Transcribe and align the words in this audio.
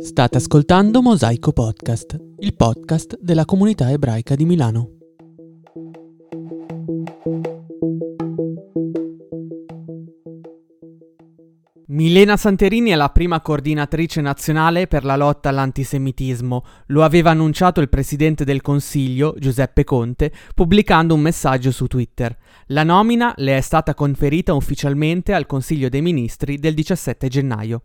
State 0.00 0.36
ascoltando 0.36 1.00
Mosaico 1.00 1.52
Podcast, 1.52 2.18
il 2.40 2.54
podcast 2.54 3.16
della 3.20 3.46
comunità 3.46 3.90
ebraica 3.90 4.34
di 4.34 4.44
Milano. 4.44 4.99
Milena 12.00 12.38
Santerini 12.38 12.88
è 12.88 12.94
la 12.94 13.10
prima 13.10 13.42
coordinatrice 13.42 14.22
nazionale 14.22 14.86
per 14.86 15.04
la 15.04 15.16
lotta 15.16 15.50
all'antisemitismo. 15.50 16.64
Lo 16.86 17.04
aveva 17.04 17.28
annunciato 17.28 17.82
il 17.82 17.90
presidente 17.90 18.42
del 18.42 18.62
Consiglio, 18.62 19.34
Giuseppe 19.36 19.84
Conte, 19.84 20.32
pubblicando 20.54 21.12
un 21.12 21.20
messaggio 21.20 21.70
su 21.70 21.86
Twitter. 21.88 22.34
La 22.68 22.84
nomina 22.84 23.34
le 23.36 23.58
è 23.58 23.60
stata 23.60 23.92
conferita 23.92 24.54
ufficialmente 24.54 25.34
al 25.34 25.44
Consiglio 25.44 25.90
dei 25.90 26.00
Ministri 26.00 26.56
del 26.56 26.72
17 26.72 27.28
gennaio. 27.28 27.82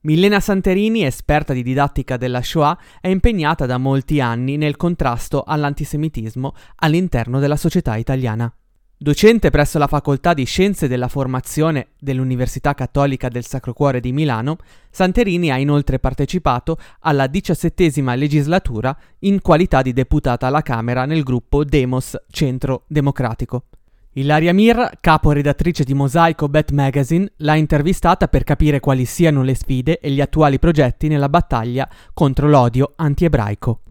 Milena 0.00 0.40
Santerini, 0.40 1.04
esperta 1.04 1.52
di 1.52 1.62
didattica 1.62 2.16
della 2.16 2.42
Shoah, 2.42 2.76
è 3.00 3.06
impegnata 3.06 3.66
da 3.66 3.78
molti 3.78 4.20
anni 4.20 4.56
nel 4.56 4.76
contrasto 4.76 5.44
all'antisemitismo 5.44 6.54
all'interno 6.74 7.38
della 7.38 7.56
società 7.56 7.94
italiana. 7.94 8.52
Docente 9.00 9.50
presso 9.50 9.78
la 9.78 9.86
Facoltà 9.86 10.34
di 10.34 10.44
Scienze 10.44 10.88
della 10.88 11.06
Formazione 11.06 11.90
dell'Università 12.00 12.74
Cattolica 12.74 13.28
del 13.28 13.46
Sacro 13.46 13.72
Cuore 13.72 14.00
di 14.00 14.10
Milano, 14.10 14.56
Santerini 14.90 15.52
ha 15.52 15.56
inoltre 15.56 16.00
partecipato 16.00 16.76
alla 17.02 17.28
diciassettesima 17.28 18.16
legislatura 18.16 18.96
in 19.20 19.40
qualità 19.40 19.82
di 19.82 19.92
deputata 19.92 20.48
alla 20.48 20.62
Camera 20.62 21.04
nel 21.04 21.22
gruppo 21.22 21.62
Demos 21.62 22.16
Centro 22.28 22.82
Democratico. 22.88 23.66
Ilaria 24.14 24.52
Mir, 24.52 24.90
capo 25.00 25.30
redattrice 25.30 25.84
di 25.84 25.94
Mosaico 25.94 26.48
Bet 26.48 26.72
Magazine, 26.72 27.30
l'ha 27.36 27.54
intervistata 27.54 28.26
per 28.26 28.42
capire 28.42 28.80
quali 28.80 29.04
siano 29.04 29.44
le 29.44 29.54
sfide 29.54 30.00
e 30.00 30.10
gli 30.10 30.20
attuali 30.20 30.58
progetti 30.58 31.06
nella 31.06 31.28
battaglia 31.28 31.88
contro 32.12 32.48
l'odio 32.48 32.94
anti-ebraico 32.96 33.82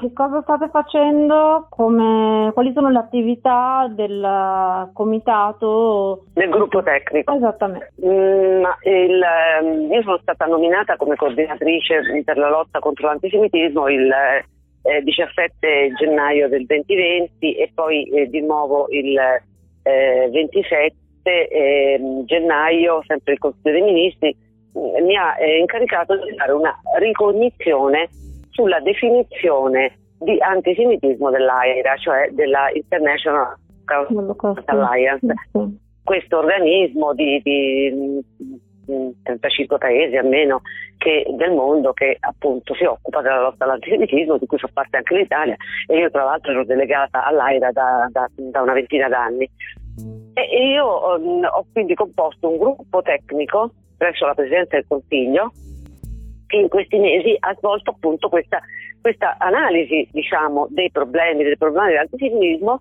che 0.00 0.12
cosa 0.14 0.40
state 0.40 0.68
facendo? 0.70 1.66
Come, 1.68 2.50
quali 2.54 2.72
sono 2.72 2.88
le 2.88 2.98
attività 2.98 3.86
del 3.94 4.90
comitato? 4.94 6.24
Del 6.32 6.48
gruppo 6.48 6.82
tecnico. 6.82 7.34
Esattamente. 7.34 7.92
Mm, 8.04 8.64
il, 8.84 9.22
ehm, 9.22 9.92
io 9.92 10.02
sono 10.02 10.18
stata 10.22 10.46
nominata 10.46 10.96
come 10.96 11.16
coordinatrice 11.16 12.22
per 12.24 12.38
la 12.38 12.48
lotta 12.48 12.78
contro 12.78 13.08
l'antisemitismo 13.08 13.88
il 13.88 14.10
eh, 14.82 15.02
17 15.02 15.92
gennaio 15.98 16.48
del 16.48 16.64
2020 16.64 17.54
e 17.54 17.70
poi 17.74 18.04
eh, 18.04 18.28
di 18.28 18.40
nuovo 18.40 18.86
il 18.88 19.18
eh, 19.82 20.30
27 20.32 20.94
ehm, 21.24 22.24
gennaio, 22.24 23.02
sempre 23.06 23.34
il 23.34 23.38
Consiglio 23.38 23.72
dei 23.72 23.82
Ministri, 23.82 24.34
mm, 24.78 25.04
mi 25.04 25.16
ha 25.16 25.38
eh, 25.38 25.58
incaricato 25.58 26.16
di 26.16 26.34
fare 26.36 26.52
una 26.52 26.74
ricognizione 26.98 28.08
sulla 28.60 28.80
definizione 28.80 29.96
di 30.18 30.36
antisemitismo 30.38 31.30
dell'AIRA, 31.30 31.96
cioè 31.96 32.28
della 32.32 32.68
International 32.74 33.56
Alliance. 34.66 35.34
Questo 36.04 36.38
organismo 36.38 37.14
di, 37.14 37.40
di 37.42 38.20
35 39.22 39.78
paesi 39.78 40.16
almeno 40.16 40.60
che, 40.98 41.24
del 41.36 41.52
mondo 41.52 41.92
che 41.94 42.18
appunto 42.20 42.74
si 42.74 42.84
occupa 42.84 43.22
della 43.22 43.40
lotta 43.40 43.64
all'antisemitismo, 43.64 44.36
di 44.36 44.46
cui 44.46 44.58
fa 44.58 44.68
parte 44.70 44.98
anche 44.98 45.16
l'Italia 45.16 45.56
e 45.86 45.96
io 45.96 46.10
tra 46.10 46.24
l'altro 46.24 46.52
ero 46.52 46.64
delegata 46.66 47.24
all'AIRA 47.24 47.72
da, 47.72 48.08
da, 48.10 48.28
da 48.34 48.60
una 48.60 48.74
ventina 48.74 49.08
d'anni. 49.08 49.48
E, 50.34 50.68
io 50.68 51.16
um, 51.16 51.44
ho 51.44 51.64
quindi 51.72 51.94
composto 51.94 52.50
un 52.50 52.58
gruppo 52.58 53.00
tecnico 53.00 53.72
presso 53.96 54.26
la 54.26 54.34
Presidenza 54.34 54.76
del 54.76 54.84
Consiglio 54.86 55.52
che 56.50 56.56
in 56.56 56.68
questi 56.68 56.98
mesi 56.98 57.36
ha 57.38 57.54
svolto 57.54 57.92
appunto 57.92 58.28
questa, 58.28 58.60
questa 59.00 59.36
analisi 59.38 60.06
diciamo, 60.10 60.66
dei 60.70 60.90
problemi, 60.90 61.44
dei 61.44 61.56
problemi 61.56 61.90
dell'antisemitismo 61.90 62.80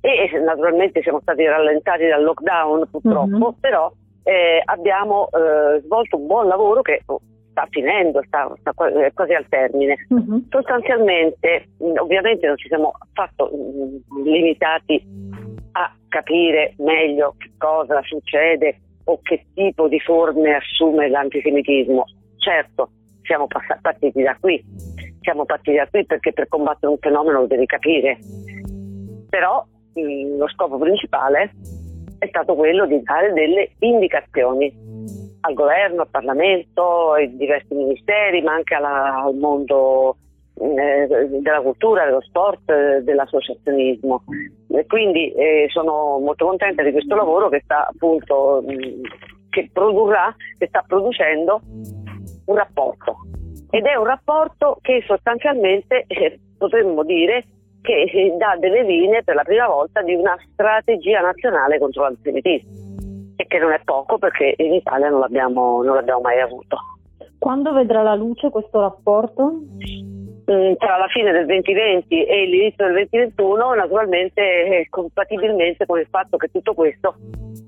e 0.00 0.40
naturalmente 0.42 1.02
siamo 1.02 1.20
stati 1.20 1.44
rallentati 1.44 2.06
dal 2.06 2.22
lockdown 2.22 2.88
purtroppo, 2.90 3.26
mm-hmm. 3.26 3.60
però 3.60 3.92
eh, 4.24 4.62
abbiamo 4.64 5.28
eh, 5.28 5.80
svolto 5.82 6.16
un 6.16 6.26
buon 6.26 6.48
lavoro 6.48 6.80
che 6.80 7.02
oh, 7.06 7.20
sta 7.50 7.66
finendo, 7.68 8.22
sta, 8.26 8.50
sta 8.58 8.72
quasi 8.72 9.34
al 9.34 9.46
termine. 9.48 10.06
Mm-hmm. 10.12 10.38
Sostanzialmente, 10.48 11.68
ovviamente 12.00 12.46
non 12.46 12.56
ci 12.56 12.68
siamo 12.68 12.92
affatto 12.98 13.50
limitati 14.24 15.04
a 15.72 15.94
capire 16.08 16.74
meglio 16.78 17.34
che 17.36 17.50
cosa 17.58 18.00
succede 18.04 18.78
o 19.04 19.20
che 19.22 19.44
tipo 19.54 19.86
di 19.86 20.00
forme 20.00 20.54
assume 20.54 21.08
l'antisemitismo. 21.10 22.04
Certo, 22.38 22.90
siamo 23.22 23.46
partiti 23.46 24.22
da 24.22 24.36
qui, 24.40 24.62
siamo 25.20 25.44
partiti 25.44 25.76
da 25.76 25.86
qui 25.88 26.04
perché 26.04 26.32
per 26.32 26.48
combattere 26.48 26.92
un 26.92 26.98
fenomeno 26.98 27.40
lo 27.40 27.46
devi 27.46 27.66
capire, 27.66 28.18
però 29.28 29.64
lo 29.94 30.48
scopo 30.48 30.78
principale 30.78 31.52
è 32.18 32.26
stato 32.28 32.54
quello 32.54 32.86
di 32.86 33.02
dare 33.02 33.32
delle 33.32 33.72
indicazioni 33.80 34.72
al 35.40 35.54
governo, 35.54 36.02
al 36.02 36.08
Parlamento, 36.08 37.12
ai 37.12 37.36
diversi 37.36 37.74
ministeri, 37.74 38.42
ma 38.42 38.52
anche 38.52 38.74
alla, 38.74 39.24
al 39.24 39.34
mondo 39.34 40.16
eh, 40.54 41.08
della 41.40 41.60
cultura, 41.60 42.04
dello 42.04 42.20
sport, 42.20 42.98
dell'associazionismo. 42.98 44.22
E 44.68 44.86
quindi 44.86 45.32
eh, 45.32 45.66
sono 45.68 46.18
molto 46.20 46.46
contenta 46.46 46.82
di 46.82 46.92
questo 46.92 47.16
lavoro 47.16 47.48
che 47.48 47.60
sta 47.64 47.88
appunto 47.88 48.64
che 49.50 49.68
produrrà, 49.72 50.34
che 50.58 50.68
sta 50.68 50.84
producendo 50.86 51.60
un 52.46 52.56
rapporto 52.56 53.16
ed 53.70 53.86
è 53.86 53.94
un 53.94 54.04
rapporto 54.04 54.78
che 54.82 55.02
sostanzialmente 55.06 56.04
eh, 56.06 56.38
potremmo 56.58 57.02
dire 57.04 57.44
che 57.80 58.02
eh, 58.02 58.34
dà 58.36 58.56
delle 58.58 58.82
linee 58.82 59.24
per 59.24 59.34
la 59.34 59.44
prima 59.44 59.66
volta 59.66 60.02
di 60.02 60.14
una 60.14 60.36
strategia 60.52 61.20
nazionale 61.20 61.78
contro 61.78 62.02
l'antisemitismo 62.02 62.70
e 63.36 63.46
che 63.46 63.58
non 63.58 63.72
è 63.72 63.80
poco 63.82 64.18
perché 64.18 64.54
in 64.58 64.74
Italia 64.74 65.08
non 65.08 65.20
l'abbiamo, 65.20 65.82
non 65.82 65.94
l'abbiamo 65.94 66.20
mai 66.20 66.40
avuto. 66.40 66.76
Quando 67.38 67.72
vedrà 67.72 68.02
la 68.02 68.14
luce 68.14 68.50
questo 68.50 68.80
rapporto? 68.80 69.50
Mm, 69.50 70.74
tra 70.76 70.98
la 70.98 71.08
fine 71.08 71.32
del 71.32 71.46
2020 71.46 72.24
e 72.24 72.44
l'inizio 72.44 72.84
del 72.84 73.06
2021, 73.10 73.74
naturalmente 73.74 74.40
eh, 74.40 74.86
compatibilmente 74.90 75.86
con 75.86 75.98
il 75.98 76.06
fatto 76.10 76.36
che 76.36 76.48
tutto 76.48 76.74
questo 76.74 77.14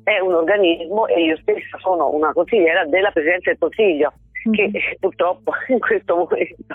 è 0.04 0.18
un 0.18 0.34
organismo 0.34 1.06
e 1.06 1.24
io 1.24 1.36
stessa 1.38 1.78
sono 1.78 2.10
una 2.10 2.32
consigliera 2.32 2.84
della 2.84 3.10
Presidenza 3.10 3.50
del 3.50 3.58
Consiglio 3.58 4.12
che 4.50 4.68
mm-hmm. 4.68 4.92
purtroppo 5.00 5.52
in 5.68 5.78
questo 5.78 6.16
momento 6.16 6.74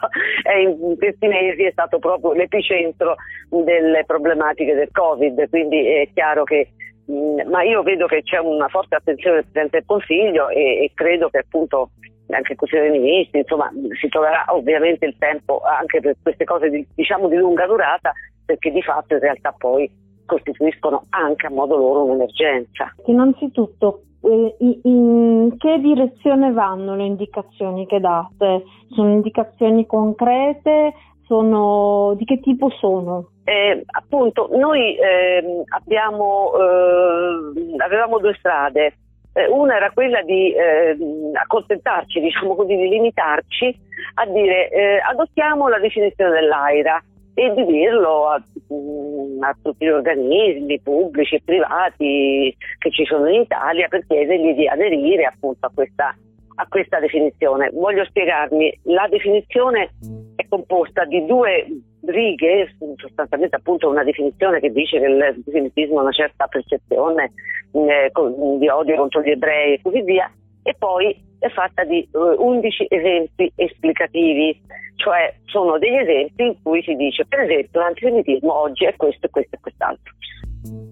in 0.59 0.95
questi 0.97 1.27
mesi 1.27 1.63
è 1.63 1.71
stato 1.71 1.99
proprio 1.99 2.33
l'epicentro 2.33 3.15
delle 3.49 4.03
problematiche 4.05 4.73
del 4.73 4.89
Covid, 4.91 5.49
quindi 5.49 5.85
è 5.85 6.09
chiaro 6.13 6.43
che 6.43 6.69
mm, 7.11 7.49
ma 7.49 7.63
io 7.63 7.83
vedo 7.83 8.07
che 8.07 8.23
c'è 8.23 8.39
una 8.39 8.67
forte 8.67 8.95
attenzione 8.95 9.35
del 9.37 9.43
Presidente 9.43 9.77
del 9.77 9.85
Consiglio 9.85 10.49
e, 10.49 10.83
e 10.83 10.91
credo 10.93 11.29
che 11.29 11.39
appunto 11.39 11.91
anche 12.35 12.53
il 12.53 12.57
Consiglio 12.57 12.81
dei 12.81 12.99
Ministri, 12.99 13.39
insomma, 13.39 13.71
si 13.99 14.07
troverà 14.07 14.45
ovviamente 14.49 15.05
il 15.05 15.15
tempo 15.17 15.61
anche 15.61 15.99
per 15.99 16.15
queste 16.21 16.45
cose 16.45 16.69
di, 16.69 16.85
diciamo 16.93 17.27
di 17.27 17.35
lunga 17.35 17.65
durata, 17.65 18.11
perché 18.45 18.71
di 18.71 18.81
fatto 18.81 19.15
in 19.15 19.19
realtà 19.19 19.53
poi 19.57 19.89
costituiscono 20.25 21.05
anche 21.09 21.47
a 21.47 21.49
modo 21.49 21.75
loro 21.75 22.03
un'emergenza. 22.03 22.93
Innanzitutto, 23.07 24.03
in 24.21 25.55
che 25.57 25.79
direzione 25.79 26.51
vanno 26.51 26.95
le 26.95 27.05
indicazioni 27.05 27.85
che 27.85 27.99
date? 27.99 28.63
Sono 28.89 29.11
indicazioni 29.11 29.85
concrete? 29.85 30.93
Sono, 31.25 32.15
di 32.17 32.25
che 32.25 32.39
tipo 32.39 32.69
sono? 32.71 33.29
Eh, 33.43 33.83
appunto, 33.85 34.49
noi 34.51 34.95
eh, 34.95 35.63
abbiamo, 35.69 36.51
eh, 36.53 37.75
avevamo 37.83 38.19
due 38.19 38.35
strade. 38.37 38.93
Eh, 39.33 39.47
una 39.47 39.75
era 39.75 39.91
quella 39.91 40.21
di 40.23 40.53
ehm, 40.53 41.31
accontentarci, 41.33 42.19
diciamo 42.21 42.55
così, 42.55 42.75
di 42.75 42.89
limitarci 42.89 43.79
a 44.15 44.25
dire 44.25 44.69
eh, 44.69 44.99
adottiamo 45.07 45.67
la 45.67 45.79
definizione 45.79 46.31
dell'AIRA 46.31 47.03
e 47.39 47.53
di 47.53 47.65
dirlo 47.65 48.27
a, 48.27 48.43
mm, 48.73 49.41
a, 49.41 49.55
tutti 49.63 49.85
gli 49.85 49.89
organismi 49.89 50.77
pubblici 50.81 51.35
e 51.35 51.41
privati 51.43 52.53
che 52.77 52.91
ci 52.91 53.05
sono 53.05 53.29
in 53.29 53.41
Italia 53.41 53.87
per 53.87 54.05
chiedergli 54.05 54.55
di 54.55 54.67
aderire 54.67 55.23
appunto 55.23 55.65
a 55.65 55.71
questa, 55.73 56.13
a 56.55 56.67
questa 56.67 56.99
definizione. 56.99 57.69
Voglio 57.71 58.03
spiegarmi, 58.03 58.77
la 58.83 59.07
definizione 59.09 59.91
è 60.35 60.45
composta 60.49 61.05
di 61.05 61.25
due 61.25 61.65
righe, 62.07 62.75
sostanzialmente 62.97 63.55
appunto 63.55 63.87
una 63.87 64.03
definizione 64.03 64.59
che 64.59 64.71
dice 64.71 64.99
che 64.99 65.07
l'antisemitismo 65.07 65.99
ha 65.99 66.01
una 66.01 66.11
certa 66.11 66.45
percezione 66.47 67.31
eh, 67.71 68.11
di 68.57 68.67
odio 68.67 68.95
contro 68.97 69.21
gli 69.21 69.29
ebrei 69.29 69.75
e 69.75 69.81
così 69.81 70.01
via, 70.01 70.29
e 70.61 70.75
poi 70.77 71.15
è 71.39 71.47
fatta 71.47 71.85
di 71.85 72.01
eh, 72.01 72.17
11 72.17 72.87
esempi 72.89 73.49
esplicativi, 73.55 74.59
cioè 74.99 75.33
sono 75.45 75.77
degli 75.77 75.95
esempi 75.95 76.43
in 76.43 76.61
cui 76.61 76.83
si 76.83 76.93
dice 76.95 77.25
per 77.25 77.39
esempio 77.39 77.79
l'antisemitismo 77.79 78.53
oggi 78.53 78.83
è 78.83 78.95
questo 78.97 79.29
questo 79.29 79.55
e 79.55 79.59
quest'altro. 79.61 80.13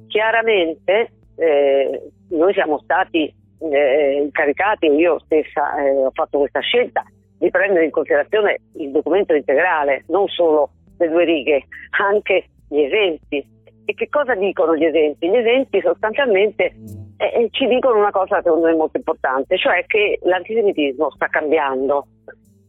Chiaramente 0.08 1.12
eh, 1.36 2.10
noi 2.30 2.54
siamo 2.54 2.80
stati 2.80 3.34
eh, 3.60 4.22
incaricati, 4.24 4.88
io 4.88 5.20
stessa 5.20 5.76
eh, 5.84 6.06
ho 6.06 6.12
fatto 6.14 6.40
questa 6.40 6.62
scelta, 6.62 7.04
di 7.38 7.50
prendere 7.50 7.86
in 7.86 7.92
considerazione 7.92 8.62
il 8.78 8.92
documento 8.92 9.34
integrale, 9.34 10.06
non 10.08 10.28
solo 10.30 10.70
le 10.98 11.10
due 11.10 11.26
righe, 11.26 11.66
anche 12.00 12.46
gli 12.70 12.80
esempi. 12.80 13.46
E 13.84 13.94
che 13.94 14.08
cosa 14.10 14.36
dicono 14.36 14.76
gli 14.76 14.86
esempi? 14.86 15.30
Gli 15.30 15.36
esempi 15.36 15.82
sostanzialmente 15.82 16.74
eh, 17.18 17.26
eh 17.26 17.48
ci 17.52 17.68
dicono 17.68 18.00
una 18.00 18.12
cosa 18.12 18.42
secondo 18.42 18.68
me 18.68 18.74
molto 18.74 18.98
importante, 18.98 19.58
cioè 19.58 19.86
che 19.86 20.18
l'antisemitismo 20.24 21.12
sta 21.12 21.28
cambiando 21.28 22.08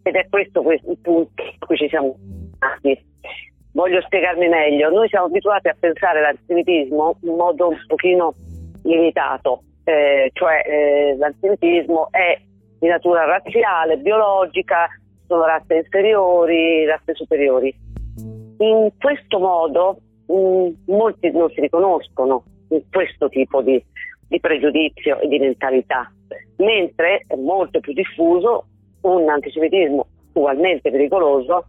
ed 0.08 0.16
è 0.16 0.26
questo, 0.28 0.62
il 0.70 0.99
punto 1.02 1.43
a 1.43 1.66
cui 1.66 1.76
ci 1.76 1.88
siamo 1.88 2.16
stati. 2.56 3.06
Voglio 3.72 4.00
spiegarmi 4.00 4.49
meglio, 4.49 4.90
noi 4.90 5.08
siamo 5.08 5.26
abituati 5.26 5.69
a 5.69 5.76
pensare 5.78 6.19
all'antisemitismo 6.19 7.19
in 7.22 7.34
modo 7.34 7.69
un 7.69 7.76
pochino 7.87 8.34
limitato, 8.82 9.62
eh, 9.84 10.31
cioè 10.32 10.62
eh, 10.66 11.16
l'antisemitismo 11.16 12.08
è 12.10 12.40
di 12.81 12.88
natura 12.88 13.25
razziale, 13.25 13.99
biologica, 13.99 14.88
sono 15.26 15.44
razze 15.44 15.75
inferiori, 15.75 16.87
razze 16.87 17.14
superiori. 17.14 17.75
In 18.58 18.90
questo 18.99 19.38
modo 19.38 19.99
mh, 20.26 20.34
mm, 20.34 20.69
molti 20.87 21.31
non 21.31 21.50
si 21.50 21.61
riconoscono 21.61 22.44
in 22.70 22.82
questo 22.90 23.28
tipo 23.28 23.61
di, 23.61 23.82
di 24.26 24.40
pregiudizio 24.40 25.20
e 25.20 25.28
di 25.28 25.38
mentalità, 25.38 26.11
mentre 26.56 27.25
è 27.26 27.37
molto 27.37 27.81
più 27.81 27.93
diffuso 27.93 28.68
un 29.03 29.29
antisemitismo 29.29 30.06
ugualmente 30.33 30.91
pericoloso, 30.91 31.67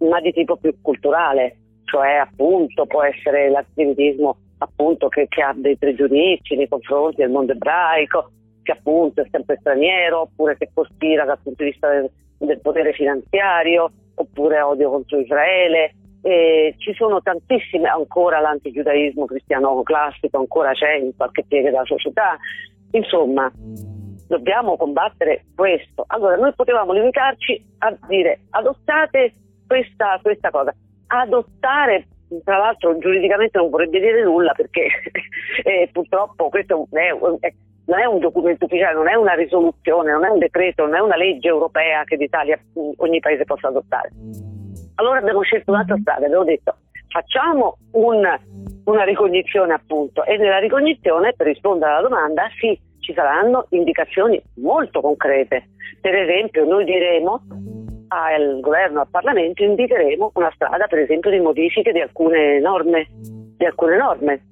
ma 0.00 0.20
di 0.20 0.32
tipo 0.32 0.56
più 0.56 0.74
culturale, 0.80 1.56
cioè 1.84 2.14
appunto 2.14 2.86
può 2.86 3.02
essere 3.02 3.50
l'antisemitismo 3.50 4.36
appunto 4.58 5.08
che, 5.08 5.26
che 5.28 5.42
ha 5.42 5.52
dei 5.56 5.76
pregiudizi 5.76 6.54
nei 6.54 6.68
confronti 6.68 7.16
del 7.16 7.30
mondo 7.30 7.52
ebraico, 7.52 8.30
che 8.62 8.72
appunto 8.72 9.22
è 9.22 9.26
sempre 9.30 9.56
straniero, 9.58 10.22
oppure 10.22 10.56
che 10.56 10.70
cospira 10.72 11.24
dal 11.24 11.38
punto 11.42 11.64
di 11.64 11.70
vista 11.70 11.88
del, 11.88 12.10
del 12.38 12.60
potere 12.60 12.92
finanziario, 12.92 13.90
oppure 14.14 14.60
odio 14.60 14.90
contro 14.90 15.18
Israele. 15.18 15.94
E 16.22 16.74
ci 16.76 16.92
sono 16.92 17.22
tantissime, 17.22 17.88
ancora 17.88 18.40
l'antigiudaismo 18.40 19.24
cristiano 19.24 19.82
classico 19.82 20.36
ancora 20.36 20.72
c'è 20.72 20.96
in 20.96 21.16
qualche 21.16 21.44
piega 21.48 21.70
della 21.70 21.84
società. 21.86 22.36
Insomma, 22.92 23.50
dobbiamo 24.30 24.76
combattere 24.76 25.46
questo. 25.56 26.04
Allora, 26.06 26.36
noi 26.36 26.52
potevamo 26.54 26.92
limitarci 26.92 27.60
a 27.78 27.96
dire 28.06 28.42
adottate 28.50 29.32
questa, 29.66 30.20
questa 30.22 30.50
cosa. 30.50 30.72
Adottare 31.08 32.06
tra 32.44 32.58
l'altro 32.58 32.96
giuridicamente 32.98 33.58
non 33.58 33.70
vorrebbe 33.70 33.98
dire 33.98 34.22
nulla 34.22 34.52
perché 34.52 34.86
eh, 35.64 35.88
purtroppo 35.92 36.48
questo 36.48 36.86
è, 36.92 37.08
è, 37.40 37.52
non 37.86 37.98
è 37.98 38.04
un 38.04 38.20
documento 38.20 38.66
ufficiale, 38.66 38.94
non 38.94 39.08
è 39.08 39.14
una 39.14 39.34
risoluzione, 39.34 40.12
non 40.12 40.24
è 40.24 40.28
un 40.28 40.38
decreto, 40.38 40.84
non 40.84 40.94
è 40.94 41.00
una 41.00 41.16
legge 41.16 41.48
europea 41.48 42.04
che 42.04 42.14
l'Italia, 42.14 42.56
ogni 42.98 43.18
paese 43.18 43.44
possa 43.44 43.66
adottare. 43.66 44.10
Allora 44.94 45.18
abbiamo 45.18 45.42
scelto 45.42 45.72
un'altra 45.72 45.96
strada, 46.00 46.26
abbiamo 46.26 46.44
detto 46.44 46.76
facciamo 47.08 47.78
un, 47.92 48.22
una 48.84 49.02
ricognizione 49.02 49.72
appunto 49.72 50.24
e 50.24 50.36
nella 50.36 50.58
ricognizione 50.58 51.32
per 51.34 51.48
rispondere 51.48 51.90
alla 51.90 52.08
domanda 52.08 52.48
sì, 52.60 52.78
ci 53.10 53.14
saranno 53.14 53.66
indicazioni 53.70 54.40
molto 54.56 55.00
concrete. 55.00 55.70
Per 56.00 56.14
esempio 56.14 56.64
noi 56.64 56.84
diremo 56.84 57.42
al 58.08 58.60
governo, 58.60 59.00
al 59.00 59.08
Parlamento, 59.10 59.62
indicheremo 59.62 60.32
una 60.34 60.50
strada 60.54 60.86
per 60.86 61.00
esempio 61.00 61.30
di 61.30 61.40
modifiche 61.40 61.92
di 61.92 62.00
alcune 62.00 62.60
norme, 62.60 63.08
di 63.56 63.64
alcune 63.64 63.96
norme 63.96 64.42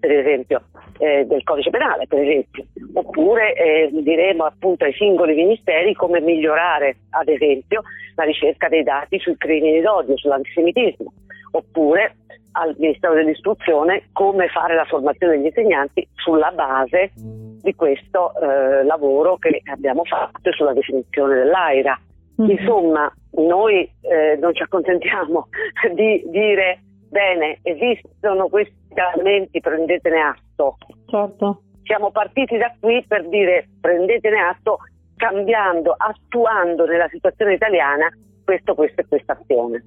per 0.00 0.12
esempio 0.12 0.62
eh, 0.98 1.24
del 1.26 1.42
codice 1.42 1.70
penale, 1.70 2.06
per 2.06 2.20
esempio, 2.20 2.64
oppure 2.94 3.54
eh, 3.54 3.90
diremo 3.92 4.44
appunto 4.44 4.84
ai 4.84 4.92
singoli 4.92 5.34
ministeri 5.34 5.94
come 5.94 6.20
migliorare, 6.20 6.98
ad 7.10 7.28
esempio, 7.28 7.82
la 8.14 8.24
ricerca 8.24 8.68
dei 8.68 8.82
dati 8.84 9.18
sui 9.18 9.36
crimini 9.36 9.80
d'odio, 9.80 10.16
sull'antisemitismo, 10.16 11.12
oppure 11.50 12.16
al 12.52 12.74
Ministero 12.78 13.14
dell'Istruzione 13.14 14.08
come 14.12 14.48
fare 14.48 14.74
la 14.74 14.84
formazione 14.84 15.36
degli 15.36 15.46
insegnanti 15.46 16.06
sulla 16.14 16.50
base 16.50 17.12
di 17.14 17.74
questo 17.74 18.32
eh, 18.34 18.84
lavoro 18.84 19.36
che 19.36 19.60
abbiamo 19.70 20.04
fatto 20.04 20.52
sulla 20.52 20.72
definizione 20.72 21.34
dell'AIRA. 21.36 22.00
Mm-hmm. 22.40 22.50
Insomma, 22.50 23.12
noi 23.32 23.90
eh, 24.00 24.36
non 24.40 24.54
ci 24.54 24.62
accontentiamo 24.62 25.48
di 25.94 26.24
dire 26.28 26.80
bene, 27.08 27.58
esistono 27.62 28.48
questi 28.48 28.74
cambiamenti, 28.94 29.60
prendetene 29.60 30.20
atto. 30.20 30.76
Certo. 31.06 31.62
Siamo 31.82 32.10
partiti 32.10 32.56
da 32.56 32.74
qui 32.78 33.04
per 33.06 33.28
dire 33.28 33.68
prendetene 33.80 34.40
atto, 34.40 34.78
cambiando, 35.16 35.94
attuando 35.96 36.84
nella 36.84 37.08
situazione 37.08 37.54
italiana 37.54 38.08
questo, 38.44 38.74
questo 38.74 39.00
e 39.00 39.06
questa 39.08 39.38
azione. 39.40 39.84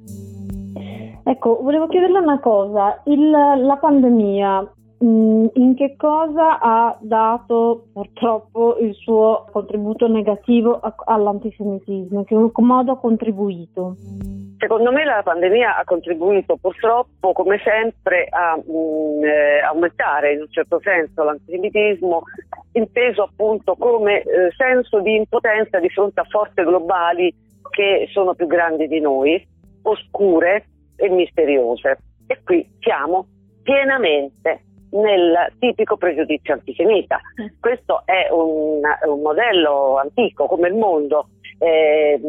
Ecco, 1.31 1.61
volevo 1.61 1.87
chiederle 1.87 2.19
una 2.19 2.39
cosa, 2.39 3.01
Il, 3.05 3.29
la 3.29 3.77
pandemia 3.79 4.69
Mm, 5.03 5.47
in 5.53 5.73
che 5.75 5.95
cosa 5.97 6.59
ha 6.59 6.95
dato 7.01 7.87
purtroppo 7.91 8.77
il 8.77 8.93
suo 8.93 9.47
contributo 9.51 10.07
negativo 10.07 10.79
all'antisemitismo? 11.05 12.19
In 12.19 12.25
che 12.25 12.61
modo 12.61 12.91
ha 12.91 12.99
contribuito? 12.99 13.95
Secondo 14.59 14.91
me 14.91 15.03
la 15.03 15.23
pandemia 15.23 15.77
ha 15.77 15.83
contribuito 15.85 16.55
purtroppo, 16.57 17.33
come 17.33 17.59
sempre, 17.63 18.27
a 18.29 18.55
mh, 18.57 18.71
mm, 18.71 19.23
eh, 19.23 19.59
aumentare 19.61 20.33
in 20.33 20.41
un 20.41 20.51
certo 20.51 20.79
senso 20.83 21.23
l'antisemitismo, 21.23 22.21
inteso 22.73 23.23
appunto 23.23 23.75
come 23.75 24.21
eh, 24.21 24.51
senso 24.55 24.99
di 24.99 25.15
impotenza 25.15 25.79
di 25.79 25.89
fronte 25.89 26.19
a 26.19 26.25
forze 26.29 26.63
globali 26.63 27.33
che 27.71 28.07
sono 28.11 28.35
più 28.35 28.45
grandi 28.45 28.87
di 28.87 28.99
noi, 28.99 29.43
oscure 29.81 30.65
e 31.01 31.09
misteriose. 31.09 31.97
E 32.27 32.39
qui 32.43 32.69
siamo 32.79 33.25
pienamente 33.63 34.63
nel 34.91 35.53
tipico 35.59 35.97
pregiudizio 35.97 36.53
antisemita. 36.53 37.19
Mm. 37.41 37.47
Questo 37.59 38.03
è 38.05 38.27
un, 38.31 38.81
un 39.07 39.21
modello 39.21 39.97
antico 39.97 40.45
come 40.45 40.67
il 40.67 40.75
mondo. 40.75 41.29
Eh, 41.57 42.19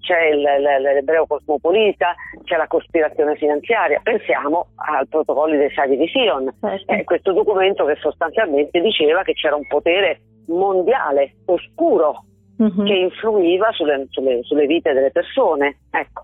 c'è 0.00 0.26
il, 0.28 0.40
l'ebreo 0.40 1.26
cosmopolita, 1.26 2.14
c'è 2.44 2.56
la 2.56 2.66
cospirazione 2.66 3.36
finanziaria. 3.36 4.00
Pensiamo 4.02 4.68
al 4.76 5.06
protocollo 5.08 5.56
dei 5.56 5.70
Sadi 5.70 5.96
di 5.96 6.08
Sion, 6.08 6.50
certo. 6.60 6.92
eh, 6.92 7.04
questo 7.04 7.32
documento 7.32 7.84
che 7.84 7.96
sostanzialmente 8.00 8.80
diceva 8.80 9.22
che 9.22 9.34
c'era 9.34 9.56
un 9.56 9.66
potere 9.66 10.20
mondiale 10.46 11.34
oscuro 11.44 12.24
uh-huh. 12.56 12.84
che 12.84 12.94
influiva 12.94 13.70
sulle, 13.72 14.06
sulle, 14.08 14.42
sulle, 14.42 14.66
vite 14.66 14.92
delle 14.92 15.10
persone. 15.10 15.80
Ecco. 15.90 16.22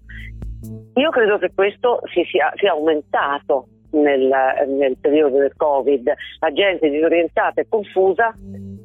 Io 0.95 1.11
credo 1.11 1.39
che 1.39 1.53
questo 1.55 2.01
si 2.13 2.25
sia, 2.31 2.53
sia 2.57 2.73
aumentato 2.73 3.69
nel, 3.91 4.33
nel 4.67 4.97
periodo 4.99 5.39
del 5.39 5.55
Covid. 5.57 6.13
La 6.41 6.53
gente 6.53 6.89
disorientata 6.89 7.61
e 7.61 7.67
confusa 7.69 8.35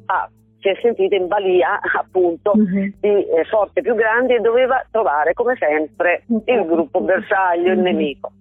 ha 0.06 0.30
si 0.62 0.68
è 0.68 0.78
sentita 0.80 1.16
in 1.16 1.26
balia 1.26 1.80
appunto 1.98 2.52
uh-huh. 2.54 2.92
di 3.00 3.08
eh, 3.08 3.44
forze 3.50 3.80
più 3.80 3.96
grandi 3.96 4.34
e 4.34 4.38
doveva 4.38 4.86
trovare 4.92 5.32
come 5.32 5.56
sempre 5.58 6.22
il 6.46 6.64
gruppo 6.64 7.00
bersaglio, 7.00 7.72
il 7.72 7.78
mhm. 7.78 7.84
nemico. 7.84 8.32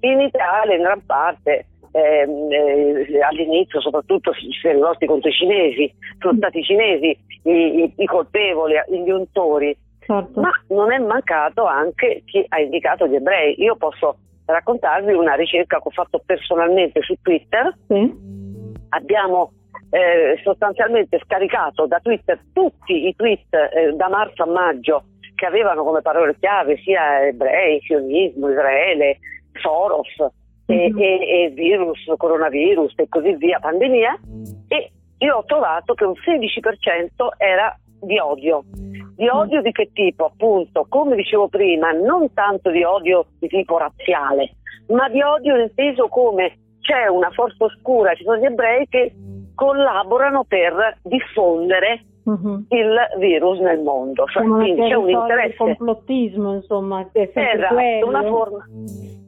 In 0.00 0.20
Italia 0.20 0.76
in 0.76 0.82
gran 0.82 1.04
parte 1.06 1.66
ehm, 1.92 2.50
eh, 2.50 3.22
all'inizio 3.22 3.80
soprattutto 3.80 4.32
si 4.34 4.66
è 4.66 4.72
rivolti 4.72 5.06
contro 5.06 5.30
i 5.30 5.32
cinesi, 5.32 5.92
sono 6.18 6.36
stati 6.36 6.58
i 6.58 6.64
cinesi 6.64 7.18
i, 7.44 7.50
i, 7.50 7.92
i 7.96 8.06
colpevoli, 8.06 8.74
gli 8.88 9.10
untori, 9.10 9.74
certo. 10.10 10.40
ma 10.40 10.50
non 10.68 10.92
è 10.92 10.98
mancato 10.98 11.64
anche 11.64 12.22
chi 12.24 12.44
ha 12.48 12.60
indicato 12.60 13.06
gli 13.06 13.14
ebrei. 13.14 13.60
Io 13.62 13.76
posso 13.76 14.16
raccontarvi 14.44 15.12
una 15.12 15.34
ricerca 15.34 15.78
che 15.78 15.88
ho 15.88 15.90
fatto 15.90 16.20
personalmente 16.24 17.00
su 17.02 17.14
Twitter. 17.22 17.72
Sì. 17.86 18.12
Abbiamo 18.90 19.52
eh, 19.90 20.40
sostanzialmente 20.42 21.20
scaricato 21.24 21.86
da 21.86 22.00
Twitter 22.00 22.40
tutti 22.52 23.06
i 23.06 23.14
tweet 23.14 23.54
eh, 23.54 23.92
da 23.94 24.08
marzo 24.08 24.42
a 24.42 24.46
maggio 24.46 25.04
che 25.34 25.46
avevano 25.46 25.84
come 25.84 26.02
parole 26.02 26.36
chiave 26.38 26.76
sia 26.78 27.26
ebrei, 27.26 27.80
sionismo, 27.80 28.50
Israele, 28.50 29.18
Soros 29.60 30.14
mm-hmm. 30.70 30.98
e, 30.98 31.02
e, 31.02 31.44
e 31.44 31.50
virus, 31.50 31.98
coronavirus 32.16 32.92
e 32.96 33.08
così 33.08 33.34
via, 33.36 33.58
pandemia, 33.58 34.20
e 34.68 34.92
io 35.18 35.36
ho 35.36 35.44
trovato 35.44 35.94
che 35.94 36.04
un 36.04 36.12
16% 36.12 37.08
era 37.38 37.74
di 38.02 38.18
odio. 38.18 38.64
Di 39.20 39.26
mm. 39.26 39.36
odio 39.36 39.60
di 39.60 39.70
che 39.70 39.90
tipo? 39.92 40.24
Appunto, 40.24 40.86
come 40.88 41.14
dicevo 41.14 41.48
prima, 41.48 41.90
non 41.90 42.32
tanto 42.32 42.70
di 42.70 42.82
odio 42.82 43.26
di 43.38 43.48
tipo 43.48 43.76
razziale, 43.76 44.54
ma 44.88 45.10
di 45.10 45.20
odio 45.20 45.60
inteso 45.60 46.08
come 46.08 46.56
c'è 46.80 47.06
una 47.06 47.28
forza 47.28 47.64
oscura, 47.64 48.14
ci 48.14 48.24
sono 48.24 48.38
gli 48.38 48.46
ebrei 48.46 48.88
che 48.88 49.12
collaborano 49.54 50.44
per 50.44 50.96
diffondere 51.02 52.02
uh-huh. 52.24 52.64
il 52.70 52.96
virus 53.18 53.58
nel 53.58 53.80
mondo. 53.80 54.24
Cioè, 54.24 54.42
quindi 54.42 54.88
c'è 54.88 54.94
un 54.94 55.10
interesse. 55.10 55.48
Il 55.48 55.56
complottismo, 55.56 56.54
insomma, 56.54 57.06
è 57.12 57.30
sempre 57.34 57.52
esatto, 57.52 57.74
quello. 57.74 58.06
Una 58.06 58.22
forma, 58.22 58.64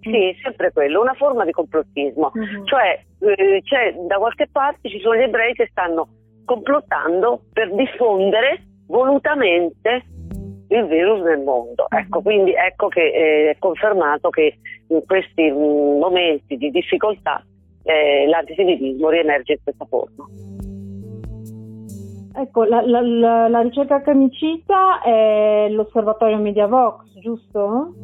sì, 0.00 0.36
sempre 0.42 0.72
quello, 0.72 1.02
una 1.02 1.14
forma 1.14 1.44
di 1.44 1.52
complottismo. 1.52 2.30
Uh-huh. 2.32 2.64
Cioè, 2.64 2.98
eh, 3.20 3.60
c'è, 3.62 3.94
da 4.06 4.16
qualche 4.16 4.48
parte 4.50 4.88
ci 4.88 5.00
sono 5.00 5.16
gli 5.16 5.22
ebrei 5.22 5.52
che 5.52 5.68
stanno 5.70 6.08
complottando 6.46 7.42
per 7.52 7.74
diffondere 7.74 8.68
volutamente 8.92 10.04
il 10.68 10.86
virus 10.86 11.22
nel 11.22 11.40
mondo. 11.40 11.86
Ecco, 11.88 12.20
quindi 12.20 12.52
ecco 12.52 12.88
che 12.88 13.00
eh, 13.00 13.50
è 13.50 13.56
confermato 13.58 14.28
che 14.28 14.58
in 14.88 15.02
questi 15.06 15.50
mm, 15.50 15.98
momenti 15.98 16.56
di 16.56 16.70
difficoltà 16.70 17.44
eh, 17.82 18.26
l'antisemitismo 18.28 19.08
riemerge 19.08 19.52
in 19.52 19.58
questa 19.62 19.86
forma. 19.86 20.26
Ecco, 22.34 22.64
la, 22.64 22.80
la, 22.86 23.00
la, 23.02 23.48
la 23.48 23.60
ricerca 23.60 24.00
che 24.00 24.14
mi 24.14 24.30
cita 24.30 25.02
è 25.02 25.68
l'osservatorio 25.68 26.38
MediaVox, 26.38 27.18
giusto? 27.20 27.94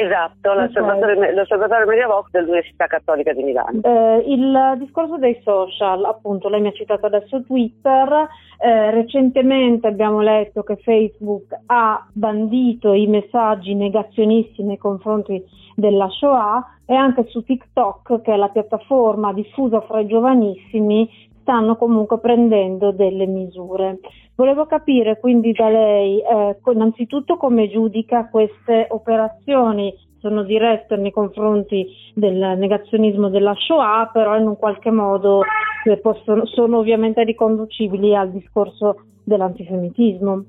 Esatto, 0.00 0.54
l'osservatorio, 0.54 1.34
l'osservatorio 1.34 1.86
MediaVox 1.86 2.30
dell'Università 2.30 2.86
Cattolica 2.86 3.34
di 3.34 3.42
Milano. 3.42 3.80
Eh, 3.82 4.24
il 4.28 4.76
discorso 4.78 5.18
dei 5.18 5.38
social, 5.42 6.02
appunto, 6.06 6.48
lei 6.48 6.62
mi 6.62 6.68
ha 6.68 6.72
citato 6.72 7.04
adesso 7.04 7.42
Twitter, 7.42 8.26
eh, 8.58 8.90
recentemente 8.92 9.86
abbiamo 9.88 10.22
letto 10.22 10.62
che 10.62 10.76
Facebook 10.76 11.54
ha 11.66 12.02
bandito 12.14 12.94
i 12.94 13.06
messaggi 13.08 13.74
negazionisti 13.74 14.62
nei 14.62 14.78
confronti 14.78 15.44
della 15.74 16.08
Shoah 16.08 16.76
e 16.86 16.94
anche 16.94 17.26
su 17.28 17.44
TikTok, 17.44 18.22
che 18.22 18.32
è 18.32 18.36
la 18.36 18.48
piattaforma 18.48 19.34
diffusa 19.34 19.82
fra 19.82 20.00
i 20.00 20.06
giovanissimi, 20.06 21.08
stanno 21.50 21.74
comunque 21.74 22.20
prendendo 22.20 22.92
delle 22.92 23.26
misure. 23.26 23.98
Volevo 24.36 24.66
capire 24.66 25.18
quindi 25.18 25.50
da 25.50 25.68
lei 25.68 26.20
eh, 26.20 26.56
innanzitutto 26.72 27.36
come 27.36 27.68
giudica 27.68 28.28
queste 28.28 28.86
operazioni, 28.88 29.92
sono 30.20 30.44
dirette 30.44 30.94
nei 30.96 31.10
confronti 31.10 31.88
del 32.14 32.56
negazionismo 32.56 33.30
della 33.30 33.54
Shoah, 33.54 34.10
però 34.12 34.38
in 34.38 34.46
un 34.46 34.56
qualche 34.56 34.92
modo 34.92 35.42
eh, 35.84 35.96
possono, 35.96 36.46
sono 36.46 36.78
ovviamente 36.78 37.24
riconducibili 37.24 38.14
al 38.14 38.30
discorso 38.30 39.06
dell'antisemitismo. 39.24 40.44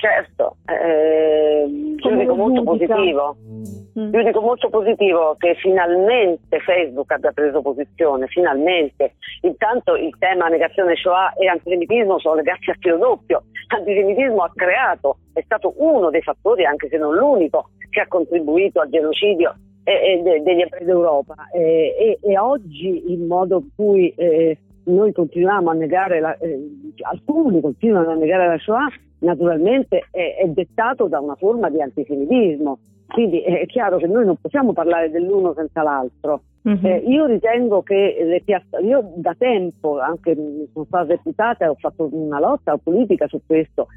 Certo, 0.00 0.56
eh, 0.64 1.66
giudico 1.96 2.34
molto 2.34 2.62
positivo. 2.62 3.36
Mm. 3.46 4.12
Giudico 4.12 4.40
molto 4.40 4.70
positivo 4.70 5.36
che 5.36 5.56
finalmente 5.56 6.58
Facebook 6.60 7.12
abbia 7.12 7.32
preso 7.32 7.60
posizione, 7.60 8.26
finalmente. 8.28 9.16
Intanto 9.42 9.96
il 9.96 10.16
tema 10.18 10.48
negazione 10.48 10.96
Shoah 10.96 11.34
e 11.34 11.48
antisemitismo 11.48 12.18
sono 12.18 12.36
legati 12.36 12.70
a 12.70 12.76
filo 12.80 12.96
doppio. 12.96 13.42
L'antisemitismo 13.68 14.42
ha 14.42 14.50
creato, 14.54 15.18
è 15.34 15.42
stato 15.42 15.74
uno 15.76 16.08
dei 16.08 16.22
fattori, 16.22 16.64
anche 16.64 16.88
se 16.88 16.96
non 16.96 17.14
l'unico, 17.14 17.68
che 17.90 18.00
ha 18.00 18.08
contribuito 18.08 18.80
al 18.80 18.88
genocidio 18.88 19.54
eh, 19.84 20.22
eh, 20.24 20.40
degli 20.40 20.62
ebrei 20.62 20.86
d'Europa. 20.86 21.34
Eh, 21.52 22.18
e, 22.22 22.26
e, 22.26 22.38
oggi 22.38 23.12
il 23.12 23.20
modo 23.20 23.58
in 23.58 23.68
cui 23.76 24.08
eh, 24.16 24.56
noi 24.84 25.12
continuiamo 25.12 25.68
a 25.68 25.74
negare, 25.74 26.20
la, 26.20 26.34
eh, 26.38 26.58
alcuni 27.02 27.60
continuano 27.60 28.12
a 28.12 28.14
negare 28.14 28.46
la 28.46 28.58
Shoah 28.58 28.90
naturalmente 29.20 30.06
è, 30.10 30.36
è 30.42 30.48
dettato 30.48 31.08
da 31.08 31.20
una 31.20 31.36
forma 31.36 31.70
di 31.70 31.80
antisemitismo. 31.80 32.78
Quindi 33.06 33.40
è 33.40 33.66
chiaro 33.66 33.96
che 33.96 34.06
noi 34.06 34.24
non 34.24 34.36
possiamo 34.40 34.72
parlare 34.72 35.10
dell'uno 35.10 35.52
senza 35.54 35.82
l'altro. 35.82 36.42
Uh-huh. 36.62 36.78
Eh, 36.82 37.02
io 37.06 37.26
ritengo 37.26 37.82
che 37.82 38.16
le 38.22 38.40
piattaforme, 38.44 38.86
io 38.86 39.12
da 39.16 39.34
tempo, 39.36 39.98
anche 39.98 40.34
sono 40.72 40.84
stata 40.84 41.04
deputata 41.04 41.64
e 41.64 41.68
ho 41.68 41.74
fatto 41.74 42.08
una 42.12 42.38
lotta 42.38 42.76
politica 42.76 43.26
su 43.26 43.40
questo, 43.44 43.88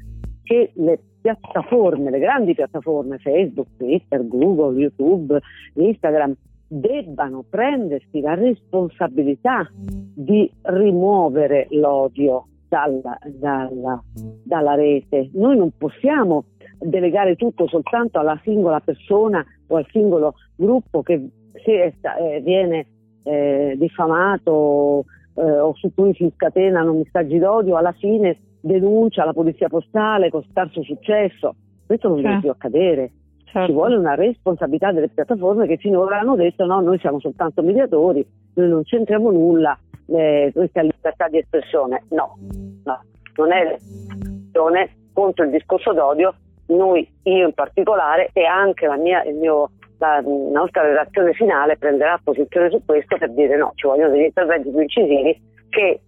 che 0.42 0.72
le 0.74 0.98
piattaforme, 1.20 2.10
le 2.10 2.18
grandi 2.18 2.54
piattaforme, 2.54 3.18
Facebook, 3.18 3.68
Twitter, 3.76 4.26
Google, 4.26 4.78
YouTube, 4.78 5.38
Instagram, 5.74 6.34
debbano 6.66 7.44
prendersi 7.48 8.20
la 8.20 8.34
responsabilità 8.34 9.70
di 9.72 10.50
rimuovere 10.62 11.68
l'odio 11.70 12.46
dalla, 12.74 13.18
dalla, 13.38 14.02
dalla 14.42 14.74
rete. 14.74 15.30
Noi 15.34 15.56
non 15.56 15.70
possiamo 15.78 16.46
delegare 16.80 17.36
tutto 17.36 17.68
soltanto 17.68 18.18
alla 18.18 18.38
singola 18.42 18.80
persona 18.80 19.44
o 19.68 19.76
al 19.76 19.86
singolo 19.90 20.34
gruppo 20.56 21.02
che 21.02 21.28
se 21.64 21.84
eh, 21.84 22.40
viene 22.42 22.86
eh, 23.22 23.76
diffamato 23.78 25.04
eh, 25.34 25.58
o 25.60 25.72
su 25.76 25.94
cui 25.94 26.12
si 26.14 26.30
scatenano 26.34 26.94
messaggi 26.94 27.38
d'odio, 27.38 27.76
alla 27.76 27.92
fine 27.92 28.38
denuncia 28.60 29.24
la 29.24 29.32
polizia 29.32 29.68
postale 29.68 30.30
con 30.30 30.44
scarso 30.50 30.82
successo. 30.82 31.54
Questo 31.86 32.08
non 32.08 32.22
deve 32.22 32.40
più 32.40 32.50
accadere. 32.50 33.12
Certo. 33.44 33.68
Ci 33.68 33.72
vuole 33.72 33.94
una 33.96 34.16
responsabilità 34.16 34.90
delle 34.90 35.10
piattaforme 35.10 35.68
che 35.68 35.76
finora 35.76 36.18
hanno 36.18 36.34
detto 36.34 36.64
no, 36.64 36.80
noi 36.80 36.98
siamo 36.98 37.20
soltanto 37.20 37.62
mediatori, 37.62 38.26
noi 38.54 38.68
non 38.68 38.82
c'entriamo 38.82 39.30
nulla, 39.30 39.78
eh, 40.06 40.50
questa 40.54 40.82
libertà 40.82 41.28
di 41.28 41.38
espressione. 41.38 42.04
No, 42.10 42.36
no, 42.84 43.00
non 43.36 43.52
è 43.52 43.64
l'espressione 43.64 44.96
contro 45.12 45.44
il 45.44 45.50
discorso 45.50 45.92
d'odio. 45.92 46.34
Noi, 46.66 47.06
io 47.24 47.46
in 47.46 47.52
particolare, 47.52 48.30
e 48.32 48.44
anche 48.44 48.86
la, 48.86 48.96
mia, 48.96 49.22
mio, 49.26 49.70
la 49.98 50.20
nostra 50.22 50.82
relazione 50.82 51.34
finale 51.34 51.76
prenderà 51.76 52.18
posizione 52.22 52.70
su 52.70 52.82
questo 52.84 53.18
per 53.18 53.30
dire 53.32 53.56
no, 53.56 53.72
ci 53.74 53.86
vogliono 53.86 54.10
degli 54.10 54.24
interventi 54.24 54.70
più 54.70 54.80
incisivi 54.80 55.52
che 55.68 56.00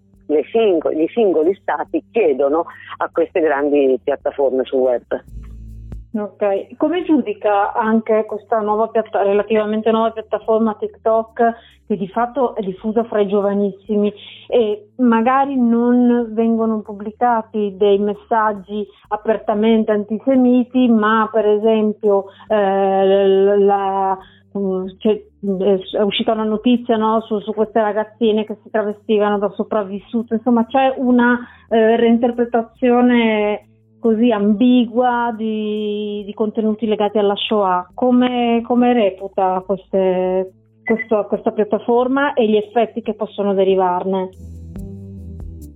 singoli, 0.50 1.04
i 1.04 1.08
singoli 1.08 1.54
stati 1.60 2.02
chiedono 2.10 2.66
a 2.98 3.08
queste 3.12 3.40
grandi 3.40 3.98
piattaforme 4.02 4.64
sul 4.64 4.80
web. 4.80 5.02
Ok, 6.18 6.76
come 6.78 7.04
giudica 7.04 7.74
anche 7.74 8.24
questa 8.24 8.60
nuova 8.60 8.88
piatta- 8.88 9.22
relativamente 9.22 9.90
nuova 9.90 10.12
piattaforma 10.12 10.74
TikTok 10.74 11.54
che 11.86 11.96
di 11.96 12.08
fatto 12.08 12.54
è 12.54 12.62
diffusa 12.62 13.04
fra 13.04 13.20
i 13.20 13.28
giovanissimi 13.28 14.12
e 14.48 14.92
magari 14.96 15.56
non 15.56 16.32
vengono 16.32 16.80
pubblicati 16.80 17.74
dei 17.76 17.98
messaggi 17.98 18.86
apertamente 19.08 19.92
antisemiti, 19.92 20.88
ma 20.88 21.28
per 21.30 21.46
esempio 21.46 22.24
eh, 22.48 23.58
la, 23.58 24.18
cioè, 24.98 25.22
è 25.92 26.00
uscita 26.02 26.32
una 26.32 26.44
notizia 26.44 26.96
no, 26.96 27.20
su, 27.20 27.40
su, 27.40 27.52
queste 27.52 27.80
ragazzine 27.82 28.44
che 28.44 28.56
si 28.62 28.70
travestivano 28.70 29.38
da 29.38 29.50
sopravvissute, 29.50 30.34
insomma 30.34 30.64
c'è 30.66 30.94
una 30.96 31.38
eh, 31.68 31.96
reinterpretazione 31.96 33.66
così 34.00 34.30
ambigua 34.30 35.34
di, 35.36 36.22
di 36.24 36.34
contenuti 36.34 36.86
legati 36.86 37.18
alla 37.18 37.36
Shoah. 37.36 37.90
Come, 37.94 38.62
come 38.64 38.92
reputa 38.92 39.62
queste, 39.66 40.52
questo, 40.84 41.24
questa 41.26 41.52
piattaforma 41.52 42.34
e 42.34 42.48
gli 42.48 42.56
effetti 42.56 43.02
che 43.02 43.14
possono 43.14 43.54
derivarne? 43.54 44.30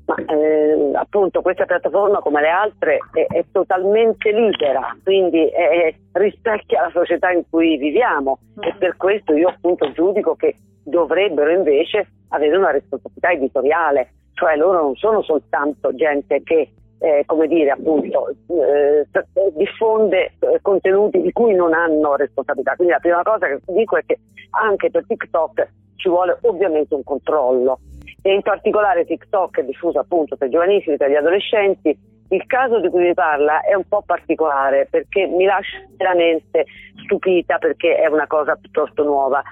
Ma, 0.06 0.16
eh, 0.16 0.90
appunto 0.94 1.40
questa 1.40 1.66
piattaforma 1.66 2.18
come 2.18 2.40
le 2.40 2.48
altre 2.48 2.98
è, 3.12 3.26
è 3.26 3.44
totalmente 3.52 4.32
libera, 4.32 4.96
quindi 5.04 5.46
è, 5.46 5.94
rispecchia 6.12 6.82
la 6.82 6.90
società 6.90 7.30
in 7.30 7.44
cui 7.48 7.76
viviamo 7.76 8.38
mm. 8.40 8.62
e 8.62 8.74
per 8.76 8.96
questo 8.96 9.34
io 9.34 9.48
appunto 9.48 9.92
giudico 9.92 10.34
che 10.34 10.56
dovrebbero 10.82 11.52
invece 11.52 12.08
avere 12.30 12.56
una 12.56 12.72
responsabilità 12.72 13.30
editoriale, 13.30 14.12
cioè 14.32 14.56
loro 14.56 14.82
non 14.82 14.96
sono 14.96 15.22
soltanto 15.22 15.94
gente 15.94 16.42
che 16.42 16.70
eh, 17.00 17.22
come 17.24 17.48
dire, 17.48 17.70
appunto, 17.70 18.28
eh, 18.28 19.06
diffonde 19.54 20.34
eh, 20.38 20.58
contenuti 20.60 21.20
di 21.20 21.32
cui 21.32 21.54
non 21.54 21.72
hanno 21.72 22.14
responsabilità. 22.14 22.76
Quindi 22.76 22.92
la 22.92 23.00
prima 23.00 23.22
cosa 23.22 23.46
che 23.46 23.60
dico 23.68 23.96
è 23.96 24.04
che 24.04 24.18
anche 24.50 24.90
per 24.90 25.06
TikTok 25.06 25.68
ci 25.96 26.08
vuole 26.08 26.38
ovviamente 26.42 26.94
un 26.94 27.02
controllo 27.02 27.80
e 28.22 28.34
in 28.34 28.42
particolare 28.42 29.06
TikTok 29.06 29.60
è 29.60 29.64
diffuso 29.64 29.98
appunto 29.98 30.36
per 30.36 30.48
i 30.48 30.50
giovanissimi, 30.50 30.96
per 30.96 31.10
gli 31.10 31.16
adolescenti. 31.16 31.96
Il 32.32 32.46
caso 32.46 32.80
di 32.80 32.88
cui 32.90 33.06
vi 33.06 33.14
parla 33.14 33.62
è 33.62 33.74
un 33.74 33.88
po' 33.88 34.02
particolare 34.04 34.86
perché 34.88 35.26
mi 35.26 35.46
lascia 35.46 35.78
veramente 35.96 36.66
stupita 37.02 37.58
perché 37.58 37.96
è 37.96 38.06
una 38.06 38.26
cosa 38.26 38.56
piuttosto 38.56 39.02
nuova. 39.02 39.42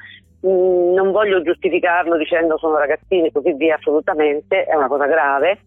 Mm, 0.47 0.93
non 0.93 1.11
voglio 1.11 1.43
giustificarlo 1.43 2.17
dicendo 2.17 2.59
sono 2.59 2.77
ragazzini 2.77 3.29
e 3.29 3.33
così 3.33 3.55
via, 3.55 3.75
assolutamente, 3.77 4.65
è 4.65 4.77
una 4.77 4.87
cosa 4.87 5.07
grave, 5.07 5.59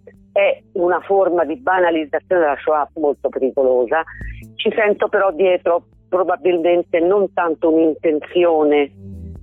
è 0.42 0.62
una 0.74 1.00
forma 1.02 1.46
di 1.46 1.56
banalizzazione 1.58 2.42
della 2.42 2.58
Shoah 2.58 2.90
molto 2.96 3.30
pericolosa. 3.30 4.04
Ci 4.56 4.72
sento 4.76 5.08
però 5.08 5.32
dietro 5.32 5.86
probabilmente 6.10 7.00
non 7.00 7.32
tanto 7.34 7.72
un'intenzione 7.72 8.92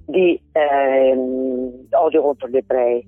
di 0.06 0.40
ehm, 0.52 1.86
odio 1.90 2.22
contro 2.22 2.48
gli 2.48 2.56
ebrei, 2.56 3.06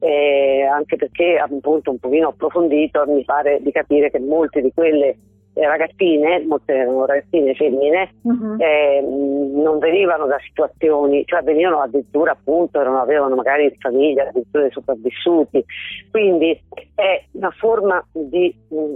eh, 0.00 0.62
anche 0.62 0.96
perché 0.96 1.36
appunto 1.36 1.90
un 1.90 1.98
pochino 1.98 2.28
approfondito 2.28 3.04
mi 3.06 3.24
pare 3.24 3.60
di 3.60 3.70
capire 3.70 4.10
che 4.10 4.20
molte 4.20 4.60
di 4.60 4.72
quelle 4.72 5.16
ragazzine, 5.54 6.44
molte 6.46 6.74
erano 6.74 7.06
ragazzine 7.06 7.54
femmine, 7.54 8.10
uh-huh. 8.22 8.56
eh, 8.58 9.00
non 9.00 9.78
venivano 9.78 10.26
da 10.26 10.38
situazioni, 10.40 11.24
cioè 11.26 11.42
venivano 11.42 11.80
addirittura 11.80 12.32
appunto, 12.32 12.82
non 12.82 12.96
avevano 12.96 13.36
magari 13.36 13.74
famiglia, 13.78 14.28
addirittura 14.28 14.64
dei 14.64 14.72
sopravvissuti, 14.72 15.64
quindi 16.10 16.60
è 16.94 17.24
una 17.32 17.50
forma 17.50 18.04
di 18.12 18.54
mh, 18.68 18.94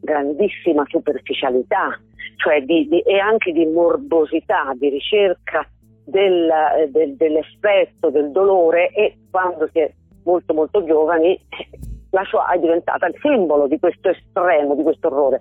grandissima 0.00 0.84
superficialità, 0.88 1.98
cioè 2.36 2.62
di, 2.62 2.86
di, 2.88 3.00
e 3.00 3.18
anche 3.18 3.52
di 3.52 3.66
morbosità, 3.66 4.72
di 4.74 4.88
ricerca 4.90 5.68
del, 6.04 6.48
del, 6.90 7.16
dell'effetto, 7.16 8.10
del 8.10 8.30
dolore 8.30 8.90
e 8.90 9.16
quando 9.30 9.68
si 9.72 9.80
è 9.80 9.92
molto 10.24 10.54
molto 10.54 10.84
giovani 10.84 11.38
la 12.10 12.24
Shoah 12.24 12.52
è 12.52 12.58
diventata 12.58 13.06
il 13.06 13.14
simbolo 13.20 13.66
di 13.66 13.78
questo 13.78 14.08
estremo, 14.08 14.74
di 14.74 14.82
questo 14.82 15.08
orrore. 15.08 15.38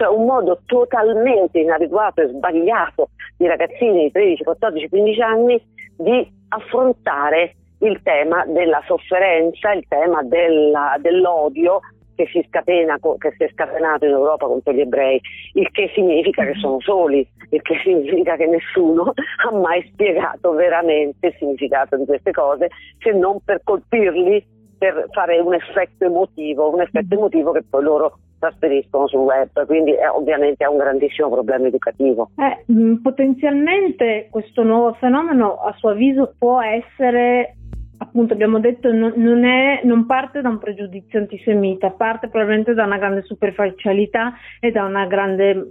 Cioè 0.00 0.08
un 0.08 0.24
modo 0.24 0.62
totalmente 0.64 1.58
inadeguato 1.58 2.22
e 2.22 2.28
sbagliato 2.28 3.10
di 3.36 3.46
ragazzini 3.46 4.04
di 4.04 4.10
13, 4.10 4.44
14, 4.44 4.88
15 4.88 5.20
anni 5.20 5.62
di 5.94 6.26
affrontare 6.48 7.56
il 7.80 8.00
tema 8.02 8.46
della 8.46 8.82
sofferenza, 8.86 9.72
il 9.72 9.84
tema 9.86 10.22
della, 10.22 10.96
dell'odio 11.00 11.80
che 12.14 12.26
si, 12.32 12.42
scatena, 12.48 12.96
che 13.18 13.34
si 13.36 13.44
è 13.44 13.50
scatenato 13.52 14.06
in 14.06 14.12
Europa 14.12 14.46
contro 14.46 14.72
gli 14.72 14.80
ebrei, 14.80 15.20
il 15.52 15.70
che 15.70 15.90
significa 15.94 16.46
che 16.46 16.54
sono 16.54 16.80
soli, 16.80 17.28
il 17.50 17.60
che 17.60 17.78
significa 17.84 18.36
che 18.36 18.46
nessuno 18.46 19.12
ha 19.44 19.54
mai 19.54 19.86
spiegato 19.92 20.52
veramente 20.52 21.26
il 21.26 21.34
significato 21.38 21.98
di 21.98 22.06
queste 22.06 22.30
cose 22.30 22.70
se 23.00 23.12
non 23.12 23.40
per 23.44 23.60
colpirli 23.62 24.42
per 24.78 25.08
fare 25.10 25.38
un 25.40 25.52
effetto 25.52 26.06
emotivo, 26.06 26.72
un 26.72 26.80
effetto 26.80 27.14
emotivo 27.14 27.52
che 27.52 27.62
poi 27.68 27.82
loro 27.82 28.18
trasferiscono 28.40 29.06
sul 29.06 29.20
web, 29.20 29.66
quindi 29.66 29.92
è, 29.92 30.08
ovviamente 30.08 30.64
è 30.64 30.66
un 30.66 30.78
grandissimo 30.78 31.30
problema 31.30 31.68
educativo. 31.68 32.30
Eh, 32.36 32.64
potenzialmente 33.02 34.26
questo 34.30 34.64
nuovo 34.64 34.94
fenomeno 34.94 35.60
a 35.60 35.72
suo 35.76 35.90
avviso 35.90 36.34
può 36.36 36.60
essere 36.60 37.54
appunto 38.02 38.32
abbiamo 38.32 38.58
detto 38.60 38.90
non, 38.90 39.12
non, 39.16 39.44
è, 39.44 39.82
non, 39.84 40.06
parte 40.06 40.40
da 40.40 40.48
un 40.48 40.58
pregiudizio 40.58 41.18
antisemita, 41.18 41.90
parte 41.90 42.28
probabilmente 42.28 42.72
da 42.72 42.84
una 42.84 42.96
grande 42.96 43.22
superficialità 43.22 44.32
e 44.58 44.70
da 44.70 44.84
una 44.84 45.06
grande 45.06 45.66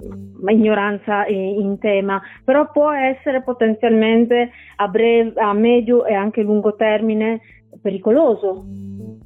ignoranza 0.48 1.26
in, 1.26 1.60
in 1.60 1.80
tema, 1.80 2.22
però 2.46 2.70
può 2.72 2.92
essere 2.92 3.42
potenzialmente 3.42 4.52
a, 4.76 4.88
breve, 4.88 5.34
a 5.42 5.54
medio 5.54 6.06
e 6.06 6.14
anche 6.14 6.44
lungo 6.44 6.76
termine 6.76 7.42
pericoloso, 7.82 8.66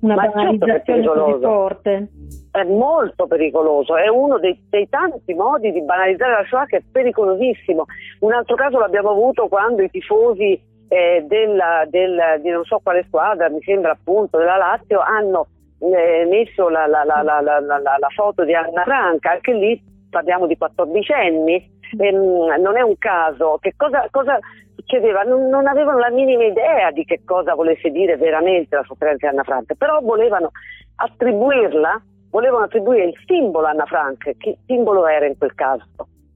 una 0.03 0.15
Ma 0.15 0.23
certo 0.23 0.37
banalizzazione 0.37 1.03
certo 1.03 1.23
così 1.23 1.41
forte. 1.41 2.07
È 2.51 2.63
molto 2.65 3.25
pericoloso, 3.25 3.95
è 3.95 4.07
uno 4.07 4.37
dei, 4.37 4.61
dei, 4.69 4.87
tanti 4.87 5.33
modi 5.33 5.71
di 5.71 5.81
banalizzare 5.81 6.33
la 6.33 6.45
Shoah 6.45 6.65
che 6.65 6.77
è 6.77 6.83
pericolosissimo. 6.91 7.85
Un 8.19 8.31
altro 8.33 8.55
caso 8.55 8.77
l'abbiamo 8.77 9.09
avuto 9.09 9.47
quando 9.47 9.81
i 9.81 9.89
tifosi 9.89 10.61
eh, 10.87 11.23
della, 11.25 11.85
del, 11.89 12.41
di 12.41 12.49
non 12.49 12.63
so 12.65 12.79
quale 12.83 13.05
squadra, 13.07 13.49
mi 13.49 13.61
sembra 13.63 13.91
appunto 13.93 14.37
della 14.37 14.57
Lazio, 14.57 14.99
hanno 14.99 15.47
eh, 15.79 16.25
messo 16.29 16.69
la, 16.69 16.85
la, 16.85 17.03
la, 17.03 18.09
foto 18.13 18.43
di 18.43 18.53
Anna 18.53 18.83
Franca, 18.83 19.31
anche 19.31 19.53
lì 19.53 19.81
parliamo 20.11 20.45
di 20.45 20.55
14 20.55 21.11
anni, 21.11 21.71
ehm, 21.97 22.61
non 22.61 22.77
è 22.77 22.81
un 22.81 22.97
caso. 22.99 23.57
Che 23.59 23.73
cosa, 23.75 24.05
cosa 24.11 24.37
succedeva? 24.83 25.23
Non, 25.23 25.47
non, 25.47 25.67
avevano 25.67 25.99
la 25.99 26.11
minima 26.11 26.43
idea 26.43 26.91
di 26.91 27.03
che 27.05 27.21
cosa 27.25 27.55
volesse 27.55 27.89
dire 27.89 28.17
veramente 28.17 28.75
la 28.75 28.83
sofferenza 28.83 29.27
di 29.27 29.33
Anna 29.33 29.43
Franca, 29.43 29.73
però 29.75 29.99
volevano 30.01 30.51
attribuirla, 30.95 32.01
volevano 32.29 32.65
attribuire 32.65 33.05
il 33.05 33.15
simbolo 33.25 33.67
Anna 33.67 33.85
Franca. 33.85 34.31
Che 34.37 34.57
simbolo 34.65 35.07
era 35.07 35.25
in 35.25 35.37
quel 35.37 35.55
caso? 35.55 35.85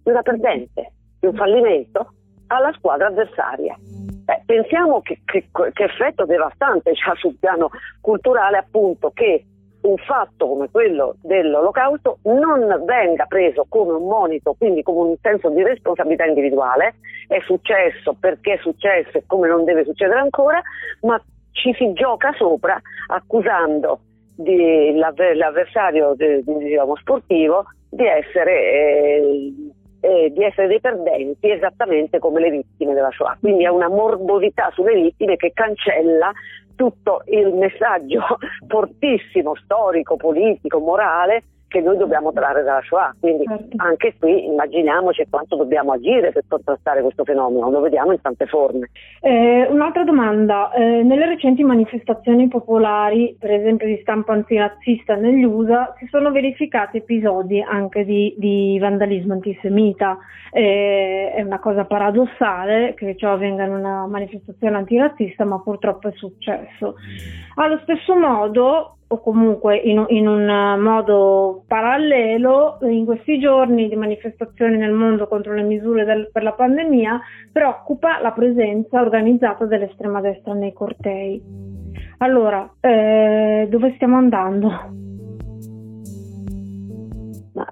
Di 0.04 0.10
una 0.10 0.22
perdente, 0.22 0.94
di 1.20 1.28
un 1.28 1.36
fallimento 1.36 2.14
alla 2.48 2.72
squadra 2.74 3.08
avversaria. 3.08 3.76
Beh, 3.80 4.44
pensiamo 4.46 5.02
che, 5.02 5.22
che, 5.26 5.48
che 5.74 5.84
effetto 5.84 6.26
devastante 6.26 6.92
c'ha 6.94 7.14
sul 7.16 7.38
piano 7.40 7.70
culturale 8.02 8.58
appunto 8.58 9.12
che 9.14 9.46
un 9.88 9.98
fatto 9.98 10.48
come 10.48 10.70
quello 10.70 11.16
dell'olocausto 11.22 12.20
non 12.24 12.84
venga 12.86 13.26
preso 13.26 13.66
come 13.70 13.94
un 13.94 14.08
monito, 14.08 14.54
quindi 14.58 14.84
come 14.84 15.10
un 15.10 15.16
senso 15.22 15.50
di 15.50 15.64
responsabilità 15.64 16.26
individuale, 16.26 16.96
è 17.28 17.40
successo 17.46 18.16
perché 18.20 18.54
è 18.54 18.58
successo 18.58 19.18
e 19.18 19.24
come 19.26 19.48
non 19.48 19.64
deve 19.64 19.86
succedere 19.86 20.20
ancora, 20.20 20.62
ma 21.02 21.22
ci 21.52 21.74
si 21.74 21.94
gioca 21.94 22.34
sopra 22.34 22.80
accusando 23.08 24.00
di, 24.36 24.94
l'avversario 24.96 26.14
di, 26.16 26.44
diciamo, 26.44 26.96
sportivo 26.98 27.66
di 27.90 28.06
essere 28.06 28.54
eh, 28.72 29.54
eh, 30.02 30.32
di 30.32 30.44
essere 30.44 30.68
dei 30.68 30.80
perdenti 30.80 31.50
esattamente 31.50 32.20
come 32.20 32.40
le 32.40 32.52
vittime 32.52 32.94
della 32.94 33.10
Shoah. 33.12 33.38
Quindi 33.40 33.64
è 33.64 33.70
una 33.70 33.90
morbosità 33.90 34.70
sulle 34.74 34.94
vittime 34.94 35.36
che 35.38 35.52
cancella 35.54 36.32
tutto 36.78 37.24
il 37.26 37.54
messaggio 37.54 38.22
fortissimo, 38.70 39.56
storico, 39.56 40.16
politico, 40.16 40.80
morale 40.80 41.44
che 41.68 41.82
noi 41.82 41.98
dobbiamo 41.98 42.32
trarre 42.32 42.64
dalla 42.64 42.82
Shoah. 42.82 43.16
Quindi 43.20 43.46
certo. 43.46 43.76
anche 43.78 44.16
qui 44.20 44.46
immaginiamoci 44.46 45.26
quanto 45.30 45.56
dobbiamo 45.56 45.94
agire 45.94 46.32
per 46.32 46.44
contrastare 46.48 47.02
questo 47.02 47.24
fenomeno, 47.24 47.70
lo 47.70 47.82
vediamo 47.82 48.12
in 48.12 48.22
tante 48.22 48.46
forme. 48.46 48.90
Eh, 49.22 49.68
un'altra 49.70 50.04
domanda, 50.04 50.72
eh, 50.72 51.04
nelle 51.04 51.26
recenti 51.26 51.64
manifestazioni 51.64 52.48
popolari, 52.48 53.36
per 53.38 53.52
esempio 53.52 53.88
di 53.88 54.00
stampo 54.02 54.32
antinazista 54.32 55.16
negli 55.16 55.44
USA, 55.44 55.94
si 56.00 56.08
sono 56.10 56.32
verificati 56.32 56.98
episodi 56.98 57.62
anche 57.62 58.06
di, 58.06 58.34
di 58.38 58.78
vandalismo 58.80 59.34
antisemita. 59.34 60.18
Eh, 60.52 61.34
è 61.36 61.42
una 61.42 61.60
cosa 61.60 61.86
paradossale 61.86 62.94
che 62.96 63.16
ciò 63.18 63.34
avvenga 63.34 63.66
in 63.66 63.74
una 63.74 64.08
manifestazione 64.08 64.78
antinazista, 64.78 65.44
ma 65.44 65.60
purtroppo 65.60 66.08
è 66.08 66.14
successo. 66.16 66.96
Allo 67.56 67.80
stesso 67.84 68.16
modo, 68.16 68.97
o 69.10 69.22
comunque 69.22 69.78
in, 69.78 70.04
in, 70.10 70.28
un 70.28 70.80
modo 70.82 71.64
parallelo 71.68 72.78
in 72.82 73.06
questi 73.06 73.40
giorni 73.40 73.88
di 73.88 73.96
manifestazioni 73.96 74.78
nel 74.78 74.92
mondo 74.92 75.28
contro 75.28 75.54
le 75.54 75.64
misure 75.64 76.04
del, 76.04 76.30
per 76.32 76.44
la 76.44 76.52
pandemia 76.52 77.20
preoccupa 77.52 78.20
la 78.22 78.32
presenza 78.32 79.00
organizzata 79.00 79.66
dell'estrema 79.66 80.20
destra 80.20 80.54
nei 80.54 80.74
cortei. 80.74 81.42
Allora, 82.20 82.70
eh, 82.82 83.68
dove 83.70 83.94
stiamo 83.96 84.18
andando? 84.18 85.06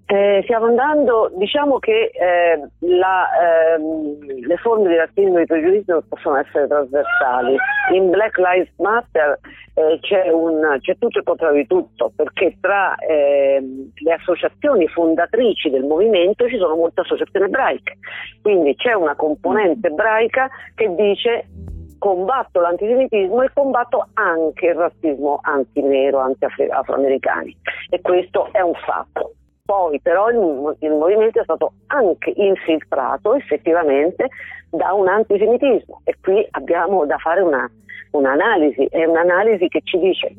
Eh, 0.08 0.42
stiamo 0.44 0.66
andando, 0.66 1.32
diciamo 1.36 1.78
che 1.78 2.12
eh, 2.12 2.88
la, 2.88 3.28
ehm, 3.76 4.46
le 4.48 4.58
forme 4.58 4.90
di 4.90 4.96
razzismo 4.96 5.38
e 5.38 5.40
di 5.42 5.46
pregiudizio 5.46 6.04
possono 6.08 6.38
essere 6.38 6.68
trasversali. 6.68 7.56
In 7.94 8.10
Black 8.10 8.38
Lives 8.38 8.72
Matter 8.78 9.40
eh, 9.76 10.00
c'è, 10.00 10.30
un, 10.30 10.78
c'è, 10.80 10.98
tutto 10.98 11.20
il 11.20 11.24
contrario 11.26 11.62
di 11.62 11.68
tutto, 11.68 12.12
perché 12.16 12.58
tra 12.62 12.96
ehm, 12.96 13.92
le 13.94 14.14
associazioni 14.14 14.88
fondatrici 14.88 15.70
del 15.70 15.84
movimento 15.84 16.48
ci 16.48 16.58
sono 16.58 16.76
molte 16.76 17.02
associazioni 17.02 17.46
ebraiche, 17.46 17.98
quindi 18.42 18.76
c'è 18.76 18.94
una 18.94 19.16
componente 19.16 19.88
ebraica 19.88 20.50
che 20.74 20.94
dice 20.96 21.48
combatto 22.00 22.60
l'antisemitismo 22.60 23.42
e 23.42 23.50
combatto 23.54 24.08
anche 24.14 24.68
il 24.68 24.76
razzismo 24.76 25.40
anti-nero, 25.42 26.20
anti-afroamericani 26.20 27.56
e 27.90 28.00
questo 28.02 28.50
è 28.54 28.62
un 28.62 28.74
fatto. 28.76 29.34
Poi 29.66 30.00
però 30.00 30.30
il, 30.30 30.78
il, 30.82 30.92
movimento 30.92 31.40
è 31.40 31.44
stato 31.44 31.74
anche 31.88 32.32
infiltrato 32.36 33.34
effettivamente 33.34 34.28
da 34.70 34.94
un 34.94 35.08
antisemitismo. 35.08 36.02
E 36.04 36.16
qui 36.22 36.46
abbiamo 36.52 37.08
da 37.08 37.18
fare 37.18 37.42
una, 37.42 37.68
un'analisi, 38.16 38.88
è 38.90 39.06
un'analisi 39.06 39.68
che 39.68 39.82
ci 39.84 39.98
dice 40.00 40.34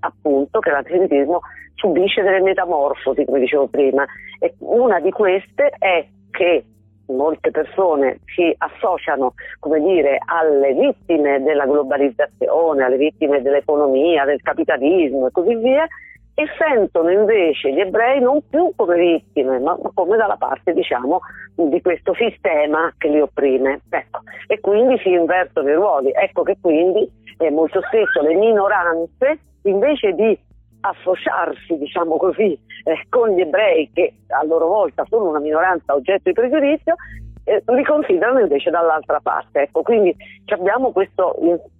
appunto 0.00 0.58
che 0.58 0.70
l'antisemitismo 0.70 1.40
subisce 1.74 2.22
delle 2.22 2.40
metamorfosi, 2.40 3.24
come 3.24 3.40
dicevo 3.40 3.66
prima, 3.68 4.04
e 4.38 4.54
una 4.58 5.00
di 5.00 5.10
queste 5.10 5.70
è 5.78 6.06
che 6.30 6.64
molte 7.06 7.50
persone 7.50 8.20
si 8.34 8.54
associano 8.58 9.34
come 9.58 9.80
dire, 9.80 10.18
alle 10.24 10.72
vittime 10.72 11.42
della 11.42 11.66
globalizzazione, 11.66 12.84
alle 12.84 12.96
vittime 12.96 13.42
dell'economia, 13.42 14.24
del 14.24 14.40
capitalismo 14.40 15.26
e 15.26 15.30
così 15.30 15.54
via 15.56 15.86
e 16.34 16.46
sentono 16.58 17.10
invece 17.10 17.72
gli 17.72 17.80
ebrei 17.80 18.20
non 18.20 18.40
più 18.48 18.72
come 18.74 18.96
vittime, 18.96 19.58
ma 19.58 19.76
come 19.92 20.16
dalla 20.16 20.36
parte 20.36 20.72
diciamo, 20.72 21.20
di 21.54 21.80
questo 21.82 22.14
sistema 22.14 22.90
che 22.96 23.08
li 23.08 23.20
opprime. 23.20 23.82
Ecco. 23.90 24.20
E 24.46 24.58
quindi 24.60 24.96
si 24.98 25.10
invertono 25.10 25.68
i 25.68 25.74
ruoli. 25.74 26.10
Ecco 26.14 26.42
che 26.42 26.56
quindi 26.60 27.06
eh, 27.38 27.50
molto 27.50 27.82
spesso 27.82 28.22
le 28.22 28.34
minoranze, 28.34 29.38
invece 29.62 30.12
di 30.12 30.38
associarsi, 30.80 31.76
diciamo 31.76 32.16
così, 32.16 32.58
eh, 32.84 33.04
con 33.08 33.30
gli 33.30 33.40
ebrei 33.40 33.88
che 33.92 34.14
a 34.28 34.42
loro 34.44 34.66
volta 34.66 35.04
sono 35.08 35.28
una 35.28 35.38
minoranza 35.38 35.94
oggetto 35.94 36.22
di 36.24 36.32
pregiudizio, 36.32 36.96
eh, 37.44 37.62
li 37.66 37.84
considerano 37.84 38.40
invece 38.40 38.70
dall'altra 38.70 39.20
parte. 39.20 39.62
Ecco, 39.62 39.82
quindi 39.82 40.16
abbiamo 40.46 40.90
questa 40.92 41.30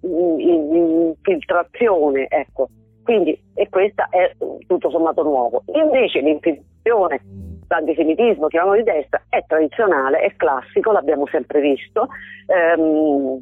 infiltrazione 0.01 2.27
ecco, 2.29 2.69
quindi, 3.03 3.39
e 3.53 3.69
questa 3.69 4.07
è 4.09 4.35
tutto 4.65 4.89
sommato 4.89 5.23
nuovo. 5.23 5.63
Invece 5.73 6.19
l'infiltrazione 6.19 7.21
l'antisemitismo, 7.67 8.47
chiamiamolo 8.47 8.83
di 8.83 8.91
destra, 8.91 9.23
è 9.29 9.43
tradizionale, 9.47 10.19
è 10.19 10.35
classico, 10.35 10.91
l'abbiamo 10.91 11.25
sempre 11.27 11.59
visto. 11.59 12.07
Ehm, 12.45 13.41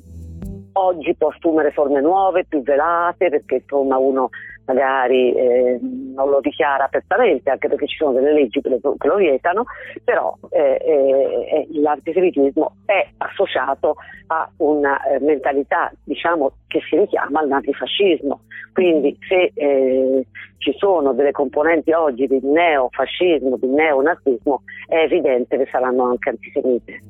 oggi 0.74 1.15
può 1.15 1.30
assumere 1.30 1.71
forme 1.71 2.02
nuove, 2.02 2.45
più 2.45 2.62
velate, 2.62 3.30
perché 3.30 3.56
insomma 3.56 3.97
uno 3.97 4.30
magari 4.65 5.34
eh, 5.34 5.80
non 5.82 6.30
lo 6.30 6.39
dichiara 6.39 6.86
apertamente, 6.86 7.50
anche 7.50 7.67
perché 7.67 7.88
ci 7.88 7.97
sono 7.97 8.13
delle 8.13 8.34
leggi 8.34 8.62
che 8.62 8.80
lo, 8.82 9.15
vietano, 9.15 9.65
però 10.04 10.38
eh, 10.50 10.80
eh, 10.84 11.67
l'antisemitismo 11.71 12.76
è 12.86 13.08
associato 13.17 13.95
a 14.28 14.50
una 14.58 15.04
eh, 15.04 15.19
mentalità 15.19 15.91
diciamo, 16.04 16.54
che 16.67 16.80
si 16.89 16.97
richiama 16.97 17.39
al 17.39 17.47
nazifascismo. 17.47 18.41
Quindi 18.74 19.17
se 19.28 19.52
eh, 19.54 20.26
ci 20.58 20.74
sono 20.78 21.13
delle 21.13 21.32
componenti 21.32 21.91
oggi 21.91 22.28
di 22.28 22.39
neofascismo, 22.41 23.58
di 23.58 23.67
neonazismo, 23.67 24.62
è 24.88 25.00
evidente 25.00 25.58
che 25.58 25.67
saranno 25.69 26.06
anche 26.06 26.30
antisemite. 26.30 27.02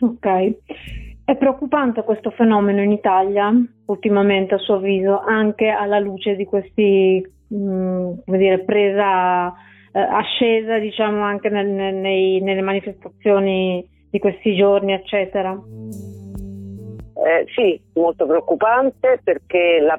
Ok. 0.00 1.01
È 1.32 1.36
preoccupante 1.36 2.02
questo 2.02 2.28
fenomeno 2.28 2.82
in 2.82 2.92
Italia 2.92 3.50
ultimamente 3.86 4.52
a 4.52 4.58
suo 4.58 4.74
avviso, 4.74 5.18
anche 5.18 5.68
alla 5.68 5.98
luce 5.98 6.36
di 6.36 6.44
questi, 6.44 7.26
mh, 7.48 7.56
mm, 7.56 8.12
come 8.26 8.36
dire, 8.36 8.58
presa 8.64 9.48
eh, 9.48 9.98
ascesa 9.98 10.78
diciamo 10.78 11.22
anche 11.22 11.48
nel, 11.48 11.68
nei, 11.68 12.42
nelle 12.42 12.60
manifestazioni 12.60 13.82
di 14.10 14.18
questi 14.18 14.54
giorni, 14.54 14.92
eccetera. 14.92 15.52
Eh, 15.52 17.46
sì, 17.54 17.80
molto 17.94 18.26
preoccupante 18.26 19.18
perché, 19.24 19.80
la, 19.80 19.98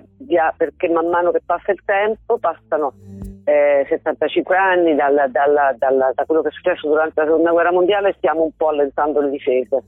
perché, 0.56 0.88
man 0.88 1.10
mano 1.10 1.32
che 1.32 1.42
passa 1.44 1.72
il 1.72 1.82
tempo 1.84 2.38
passano 2.38 2.94
eh, 3.46 3.86
75 3.90 4.56
anni 4.56 4.96
dalla, 4.96 5.28
dalla, 5.28 5.76
dalla, 5.78 6.12
da 6.14 6.26
quello 6.26 6.42
che 6.42 6.50
è 6.50 6.52
successo 6.52 6.88
durante 6.88 7.20
la 7.20 7.28
seconda 7.28 7.52
guerra 7.52 7.72
mondiale 7.72 8.14
stiamo 8.18 8.44
un 8.44 8.52
po' 8.56 8.70
allentando 8.70 9.20
le 9.22 9.30
difese. 9.30 9.84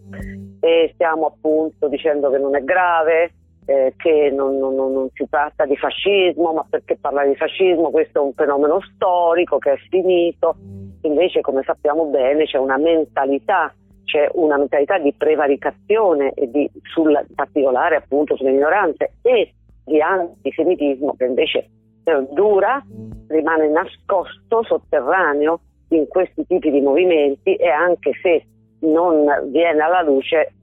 E 0.60 0.92
stiamo 0.94 1.28
appunto 1.28 1.88
dicendo 1.88 2.30
che 2.30 2.38
non 2.38 2.56
è 2.56 2.64
grave, 2.64 3.32
eh, 3.66 3.94
che 3.98 4.32
non, 4.32 4.58
non, 4.58 4.76
non, 4.76 5.10
si 5.14 5.28
tratta 5.30 5.66
di 5.66 5.76
fascismo, 5.76 6.54
ma 6.54 6.66
perché 6.70 6.98
parlare 7.00 7.30
di 7.30 7.36
fascismo? 7.36 7.92
Questo 7.92 8.20
è 8.20 8.22
un 8.22 8.34
fenomeno 8.34 8.80
storico 8.94 9.58
che 9.58 9.74
è 9.74 9.78
finito, 9.90 10.56
invece 11.02 11.42
come 11.42 11.64
sappiamo 11.64 12.06
bene 12.06 12.46
c'è 12.46 12.58
una 12.58 12.78
mentalità, 12.78 13.74
c'è 14.04 14.30
una 14.34 14.58
mentalità 14.58 14.98
di 14.98 15.14
prevaricazione 15.14 16.32
e 16.34 16.50
di, 16.50 16.70
sul, 16.84 17.26
particolare 17.34 17.96
appunto 17.96 18.36
sulle 18.36 18.52
minoranze 18.52 19.14
e 19.22 19.54
di 19.84 20.02
antisemitismo 20.02 21.16
che 21.16 21.26
invece 21.26 21.70
eh, 22.06 22.28
dura, 22.32 22.84
rimane 23.28 23.70
nascosto, 23.70 24.64
sotterraneo 24.64 25.60
in 25.90 26.08
questi 26.08 26.46
tipi 26.46 26.72
di 26.72 26.82
movimenti 26.82 27.56
e 27.56 27.70
anche 27.70 28.12
se 28.22 28.46
non 28.80 29.26
viene 29.52 29.82
alla 29.82 30.02
luce 30.02 30.54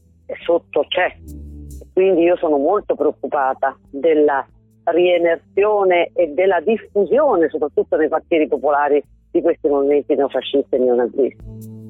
sotto 0.44 0.84
c'è. 0.88 1.14
Quindi 1.92 2.22
io 2.22 2.36
sono 2.36 2.56
molto 2.56 2.94
preoccupata 2.94 3.76
della 3.90 4.46
riemersione 4.84 6.10
e 6.14 6.28
della 6.28 6.60
diffusione, 6.60 7.48
soprattutto 7.48 7.96
nei 7.96 8.08
quartieri 8.08 8.48
popolari, 8.48 9.02
di 9.30 9.40
questi 9.40 9.68
movimenti 9.68 10.14
neofascisti 10.14 10.74
e 10.74 10.78
neonazisti. 10.78 11.81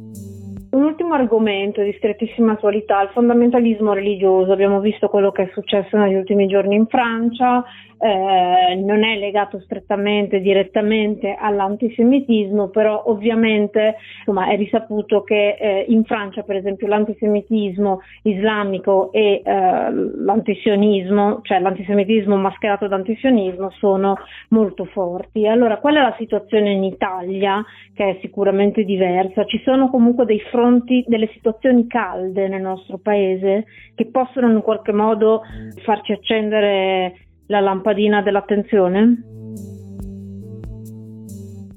Un 0.72 0.85
ultimo 0.85 1.12
argomento 1.12 1.82
di 1.82 1.92
strettissima 1.98 2.52
attualità, 2.52 3.02
il 3.02 3.11
fondamentalismo 3.11 3.92
religioso. 3.92 4.52
Abbiamo 4.52 4.80
visto 4.80 5.08
quello 5.08 5.30
che 5.30 5.42
è 5.42 5.50
successo 5.52 5.98
negli 5.98 6.14
ultimi 6.14 6.46
giorni 6.46 6.76
in 6.76 6.87
Francia, 6.87 7.62
eh, 7.98 8.74
non 8.76 9.04
è 9.04 9.18
legato 9.18 9.61
strettamente, 9.61 10.40
direttamente 10.40 11.37
all'antisemitismo, 11.38 12.68
però 12.68 13.02
ovviamente 13.06 13.96
insomma, 14.20 14.48
è 14.48 14.56
risaputo 14.56 15.22
che 15.22 15.56
eh, 15.61 15.85
in 15.88 16.04
Francia, 16.04 16.42
per 16.42 16.56
esempio, 16.56 16.88
l'antisemitismo 16.88 18.00
islamico 18.22 19.12
e 19.12 19.42
eh, 19.44 19.90
l'antisionismo, 19.90 21.40
cioè 21.42 21.61
l'antisemitismo 21.61 22.35
mascherato 22.37 22.88
da 22.88 22.96
antisionismo, 22.96 23.70
sono 23.72 24.16
molto 24.48 24.87
forti. 24.87 25.46
Allora, 25.46 25.76
qual 25.76 25.96
è 25.96 26.00
la 26.00 26.14
situazione 26.16 26.70
in 26.70 26.85
Italia, 26.85 27.62
che 27.94 28.08
è 28.08 28.18
sicuramente 28.22 28.85
diversa? 28.85 29.44
Ci 29.44 29.61
sono 29.62 29.90
comunque 29.90 30.24
dei 30.24 30.40
fronti 30.40 30.61
fronti 30.62 31.05
delle 31.09 31.29
situazioni 31.33 31.88
calde 31.88 32.46
nel 32.46 32.61
nostro 32.61 32.98
paese 32.98 33.64
che 33.96 34.07
possono 34.07 34.48
in 34.48 34.62
qualche 34.62 34.92
modo 34.92 35.42
farci 35.83 36.12
accendere 36.12 37.16
la 37.46 37.59
lampadina 37.59 38.22
dell'attenzione? 38.22 39.25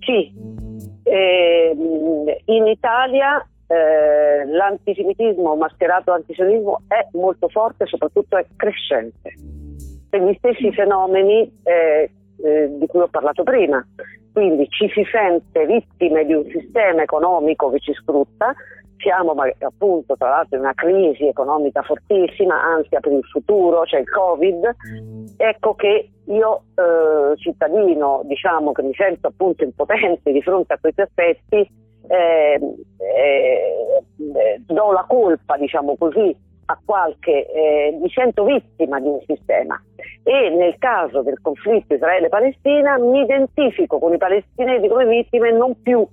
Sì, 0.02 0.32
eh, 1.02 1.76
in 2.46 2.68
Italia 2.68 3.44
eh, 3.66 4.46
l'antisemitismo 4.46 5.56
mascherato 5.56 6.12
antisionismo 6.12 6.84
è 6.88 7.08
molto 7.14 7.50
forte 7.50 7.88
soprattutto 7.88 8.38
è 8.38 8.46
crescente. 8.56 9.34
Per 10.12 10.22
gli 10.22 10.36
stessi 10.38 10.72
fenomeni 10.74 11.52
eh, 11.64 12.12
eh, 12.44 12.78
di 12.78 12.86
cui 12.86 13.00
ho 13.00 13.08
parlato 13.08 13.42
prima, 13.42 13.84
quindi 14.36 14.68
ci 14.68 14.90
si 14.90 15.02
sente 15.10 15.66
vittime 15.66 16.26
di 16.26 16.34
un 16.34 16.44
sistema 16.50 17.04
economico 17.04 17.70
che 17.70 17.80
ci 17.80 17.94
sfrutta, 17.94 18.54
siamo 18.98 19.34
appunto 19.60 20.18
tra 20.18 20.28
l'altro 20.28 20.58
in 20.58 20.64
una 20.64 20.74
crisi 20.74 21.26
economica 21.26 21.82
fortissima, 21.84 22.62
ansia 22.62 23.00
per 23.00 23.14
il 23.14 23.24
futuro, 23.24 23.84
c'è 23.84 24.00
il 24.00 24.10
Covid, 24.10 24.76
ecco 25.38 25.76
che 25.76 26.10
io 26.26 26.64
eh, 26.76 27.38
cittadino 27.38 28.24
diciamo 28.26 28.74
che 28.74 28.82
mi 28.82 28.94
sento 28.94 29.28
appunto 29.28 29.64
impotente 29.64 30.34
di 30.34 30.42
fronte 30.42 30.74
a 30.74 30.80
questi 30.82 31.00
aspetti, 31.00 31.72
eh, 32.10 32.60
eh, 32.98 34.62
do 34.66 34.92
la 34.92 35.06
colpa 35.08 35.56
diciamo 35.56 35.96
così 35.96 36.36
a 36.66 36.80
qualche, 36.84 37.52
eh, 37.52 37.98
mi 38.00 38.10
sento 38.10 38.44
vittima 38.44 39.00
di 39.00 39.08
un 39.08 39.20
sistema. 39.26 39.82
E 40.24 40.50
nel 40.50 40.76
caso 40.80 41.22
del 41.22 41.40
conflitto 41.42 41.94
Israele-Palestina 41.94 42.98
mi 42.98 43.22
identifico 43.22 44.00
con 44.00 44.14
i 44.14 44.18
palestinesi 44.18 44.88
come 44.88 45.06
vittime 45.06 45.52
non 45.52 45.82
più 45.82 46.06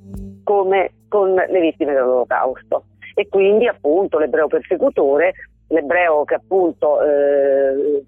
come 0.44 0.92
con 1.08 1.34
le 1.34 1.60
vittime 1.60 1.92
dell'olocausto. 1.92 2.84
E 3.14 3.28
quindi 3.28 3.66
appunto 3.66 4.18
l'ebreo 4.18 4.46
persecutore, 4.46 5.34
l'ebreo 5.72 6.24
che 6.24 6.34
appunto, 6.34 7.02
eh, 7.02 8.04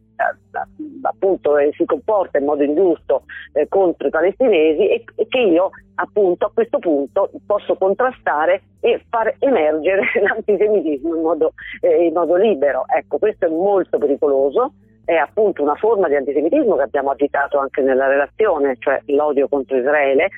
appunto 1.03 1.57
eh, 1.59 1.72
si 1.77 1.85
comporta 1.85 2.38
in 2.38 2.44
modo 2.44 2.62
ingiusto 2.62 3.24
eh, 3.53 3.66
contro 3.68 4.07
i 4.07 4.11
palestinesi 4.11 4.88
e, 4.88 5.05
e, 5.16 5.27
che 5.27 5.40
io 5.40 5.70
appunto 5.96 6.46
a 6.46 6.50
questo 6.53 6.79
punto 6.79 7.31
posso 7.46 7.74
contrastare 7.77 8.62
e 8.81 9.03
far 9.09 9.35
emergere 9.38 10.03
l'antisemitismo 10.22 11.16
in 11.16 11.22
modo, 11.22 11.53
eh, 11.81 12.07
in 12.07 12.12
modo 12.12 12.37
libero. 12.37 12.85
Ecco, 12.87 13.18
questo 13.18 13.46
è 13.46 13.48
molto 13.48 13.98
pericoloso 13.98 14.72
è 15.07 15.16
appunto 15.16 15.62
una 15.62 15.74
forma 15.74 16.09
di 16.09 16.16
antisemitismo 16.16 16.77
che 16.77 16.83
abbiamo 16.83 17.11
agitato 17.11 17.59
anche 17.59 17.83
nella 17.83 18.07
relazione, 18.07 18.77
cioè 18.79 19.03
l'odio 19.09 19.48
contro 19.48 19.77
Israele, 19.77 20.31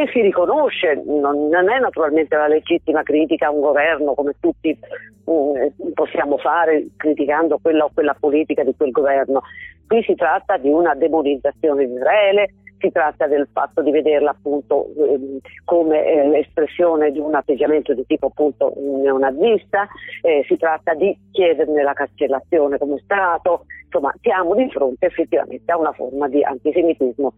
che 0.00 0.10
si 0.12 0.20
riconosce, 0.22 1.02
non, 1.04 1.48
non, 1.48 1.70
è 1.70 1.78
naturalmente 1.78 2.34
la 2.34 2.48
legittima 2.48 3.02
critica 3.02 3.48
a 3.48 3.50
un 3.50 3.60
governo 3.60 4.14
come 4.14 4.34
tutti 4.40 4.76
um, 5.24 5.52
possiamo 5.92 6.38
fare 6.38 6.88
criticando 6.96 7.58
quella 7.60 7.84
o 7.84 7.90
quella 7.92 8.16
politica 8.18 8.64
di 8.64 8.74
quel 8.74 8.92
governo. 8.92 9.42
Qui 9.86 10.02
si 10.04 10.14
tratta 10.14 10.56
di 10.56 10.70
una 10.70 10.94
demonizzazione 10.94 11.86
di 11.86 11.92
Israele, 11.92 12.54
si 12.78 12.90
tratta 12.90 13.26
del 13.26 13.46
fatto 13.52 13.82
di 13.82 13.90
vederla 13.90 14.30
appunto 14.30 14.88
eh, 14.96 15.40
come 15.64 16.02
eh, 16.02 16.38
espressione 16.38 17.10
di 17.10 17.18
un 17.18 17.34
atteggiamento 17.34 17.92
di 17.92 18.06
tipo 18.06 18.28
appunto 18.28 18.72
neonazista, 18.76 19.86
eh, 20.22 20.44
si 20.48 20.56
tratta 20.56 20.94
di 20.94 21.14
chiederne 21.30 21.82
la 21.82 21.92
cancellazione 21.92 22.78
come 22.78 22.98
Stato, 23.04 23.66
insomma 23.84 24.14
siamo 24.22 24.54
di 24.54 24.70
fronte 24.70 25.06
effettivamente 25.06 25.70
a 25.70 25.76
una 25.76 25.92
forma 25.92 26.26
di 26.26 26.42
antisemitismo 26.42 27.34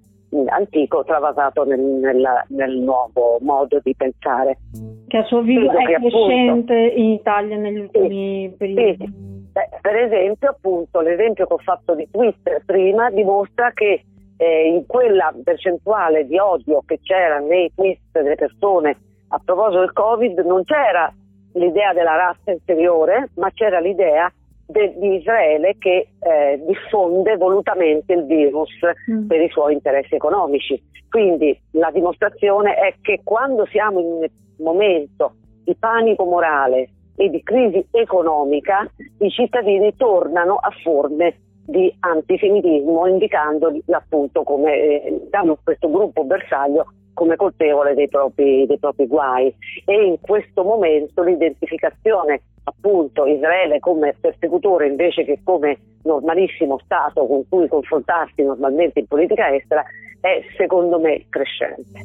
antico 0.48 1.04
travasato 1.04 1.64
nel, 1.64 1.80
nel, 1.80 2.44
nel, 2.48 2.78
nuovo 2.78 3.38
modo 3.40 3.80
di 3.82 3.94
pensare. 3.94 4.58
Che 5.06 5.16
a 5.16 5.24
suo 5.24 5.38
avviso 5.38 5.70
è 5.70 5.84
crescente 5.84 6.74
appunto, 6.74 7.00
in 7.00 7.10
Italia 7.10 7.56
negli 7.56 7.78
ultimi 7.78 8.48
sì, 8.50 8.56
periodi. 8.56 9.04
Sì. 9.04 9.30
Beh, 9.52 9.68
per 9.80 9.96
esempio, 9.96 10.50
appunto, 10.50 11.00
l'esempio 11.00 11.46
che 11.46 11.52
ho 11.52 11.58
fatto 11.58 11.94
di 11.94 12.08
Twitter 12.10 12.62
prima 12.64 13.10
dimostra 13.10 13.70
che 13.72 14.04
eh, 14.38 14.66
in 14.68 14.86
quella 14.86 15.32
percentuale 15.44 16.26
di 16.26 16.38
odio 16.38 16.82
che 16.86 16.98
c'era 17.02 17.38
nei 17.38 17.70
tweet 17.74 17.98
delle 18.12 18.34
persone 18.34 18.96
a 19.28 19.40
proposito 19.44 19.80
del 19.80 19.92
Covid 19.92 20.38
non 20.40 20.64
c'era 20.64 21.12
l'idea 21.54 21.92
della 21.92 22.16
razza 22.16 22.50
inferiore, 22.50 23.30
ma 23.36 23.50
c'era 23.52 23.78
l'idea 23.78 24.32
de, 24.72 24.94
di 24.96 25.16
Israele 25.16 25.76
che 25.78 26.08
eh, 26.18 26.62
diffonde 26.66 27.36
volutamente 27.36 28.12
il 28.12 28.24
virus 28.24 28.70
mm. 29.10 29.26
per 29.26 29.40
i 29.40 29.48
suoi 29.50 29.74
interessi 29.74 30.14
economici. 30.14 30.82
Quindi 31.08 31.56
la 31.72 31.90
dimostrazione 31.92 32.74
è 32.74 32.94
che 33.00 33.20
quando 33.22 33.66
siamo 33.66 34.00
in 34.00 34.06
un 34.06 34.26
momento 34.56 35.34
di 35.62 35.76
panico 35.78 36.24
morale 36.24 36.88
e 37.14 37.28
di 37.28 37.42
crisi 37.42 37.86
economica, 37.90 38.90
i 39.18 39.30
cittadini 39.30 39.94
tornano 39.96 40.56
a 40.56 40.70
forme 40.82 41.36
di 41.64 41.94
antisemitismo, 42.00 43.06
indicando 43.06 43.72
appunto 43.90 44.42
come 44.42 44.74
eh, 44.74 45.28
questo 45.62 45.90
gruppo 45.90 46.24
bersaglio 46.24 46.86
come 47.14 47.36
colpevole 47.36 47.94
dei 47.94 48.08
propri, 48.08 48.66
dei 48.66 48.78
propri 48.78 49.06
guai 49.06 49.54
e 49.84 50.06
in 50.06 50.18
questo 50.20 50.64
momento 50.64 51.22
l'identificazione 51.22 52.42
appunto 52.64 53.26
Israele 53.26 53.80
come 53.80 54.14
persecutore 54.20 54.86
invece 54.86 55.24
che 55.24 55.40
come 55.42 55.78
normalissimo 56.04 56.78
Stato 56.84 57.26
con 57.26 57.46
cui 57.48 57.68
confrontarsi 57.68 58.42
normalmente 58.42 59.00
in 59.00 59.06
politica 59.06 59.54
estera 59.54 59.84
è 60.20 60.42
secondo 60.56 61.00
me 61.00 61.26
crescente. 61.28 62.00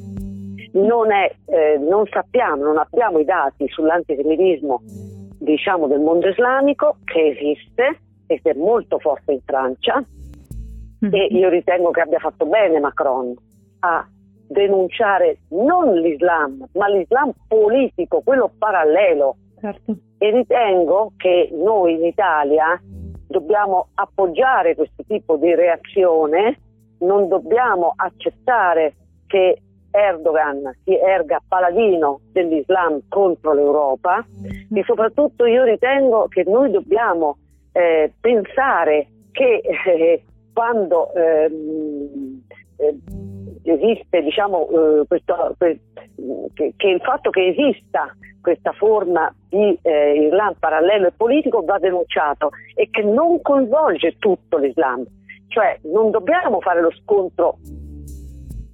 Non, 0.73 1.11
è, 1.11 1.33
eh, 1.45 1.77
non 1.77 2.05
sappiamo, 2.07 2.63
non 2.63 2.77
abbiamo 2.77 3.19
i 3.19 3.25
dati 3.25 3.67
sull'antisemitismo 3.67 4.81
diciamo, 5.39 5.87
del 5.87 5.99
mondo 5.99 6.27
islamico 6.27 6.97
che 7.03 7.27
esiste 7.27 7.99
e 8.27 8.41
che 8.41 8.51
è 8.51 8.53
molto 8.53 8.99
forte 8.99 9.31
in 9.31 9.41
Francia 9.45 10.03
mm-hmm. 11.05 11.13
e 11.13 11.25
io 11.27 11.49
ritengo 11.49 11.91
che 11.91 12.01
abbia 12.01 12.19
fatto 12.19 12.45
bene 12.45 12.79
Macron 12.79 13.33
a 13.79 14.05
denunciare 14.47 15.39
non 15.49 15.93
l'Islam, 15.93 16.65
ma 16.73 16.87
l'Islam 16.87 17.31
politico, 17.47 18.21
quello 18.23 18.51
parallelo. 18.57 19.35
Certo. 19.59 19.97
E 20.17 20.31
ritengo 20.31 21.13
che 21.17 21.49
noi 21.51 21.93
in 21.93 22.05
Italia 22.05 22.79
dobbiamo 23.27 23.89
appoggiare 23.95 24.75
questo 24.75 25.03
tipo 25.07 25.35
di 25.37 25.53
reazione, 25.53 26.59
non 26.99 27.27
dobbiamo 27.27 27.93
accettare 27.95 28.95
che 29.27 29.61
Erdogan 29.91 30.77
si 30.83 30.95
erga 30.97 31.41
paladino 31.47 32.19
dell'Islam 32.31 33.01
contro 33.09 33.53
l'Europa 33.53 34.25
e 34.73 34.83
soprattutto 34.85 35.45
io 35.45 35.63
ritengo 35.63 36.27
che 36.27 36.43
noi 36.45 36.71
dobbiamo 36.71 37.37
eh, 37.71 38.13
pensare 38.19 39.07
che 39.31 39.61
eh, 39.61 40.23
quando 40.53 41.13
ehm, 41.13 42.41
eh, 42.77 42.97
esiste 43.63 44.21
diciamo, 44.21 44.69
eh, 44.69 45.07
questo, 45.07 45.55
che, 46.53 46.73
che, 46.75 46.87
il 46.87 47.01
fatto 47.01 47.29
che 47.29 47.47
esista 47.47 48.15
questa 48.41 48.71
forma 48.71 49.33
di 49.49 49.77
eh, 49.81 50.27
Islam 50.27 50.53
parallelo 50.59 51.07
e 51.07 51.11
politico 51.15 51.63
va 51.63 51.77
denunciato 51.79 52.51
e 52.75 52.89
che 52.89 53.03
non 53.03 53.41
coinvolge 53.41 54.15
tutto 54.19 54.57
l'Islam, 54.57 55.05
cioè 55.47 55.79
non 55.83 56.11
dobbiamo 56.11 56.61
fare 56.61 56.81
lo 56.81 56.91
scontro 56.91 57.57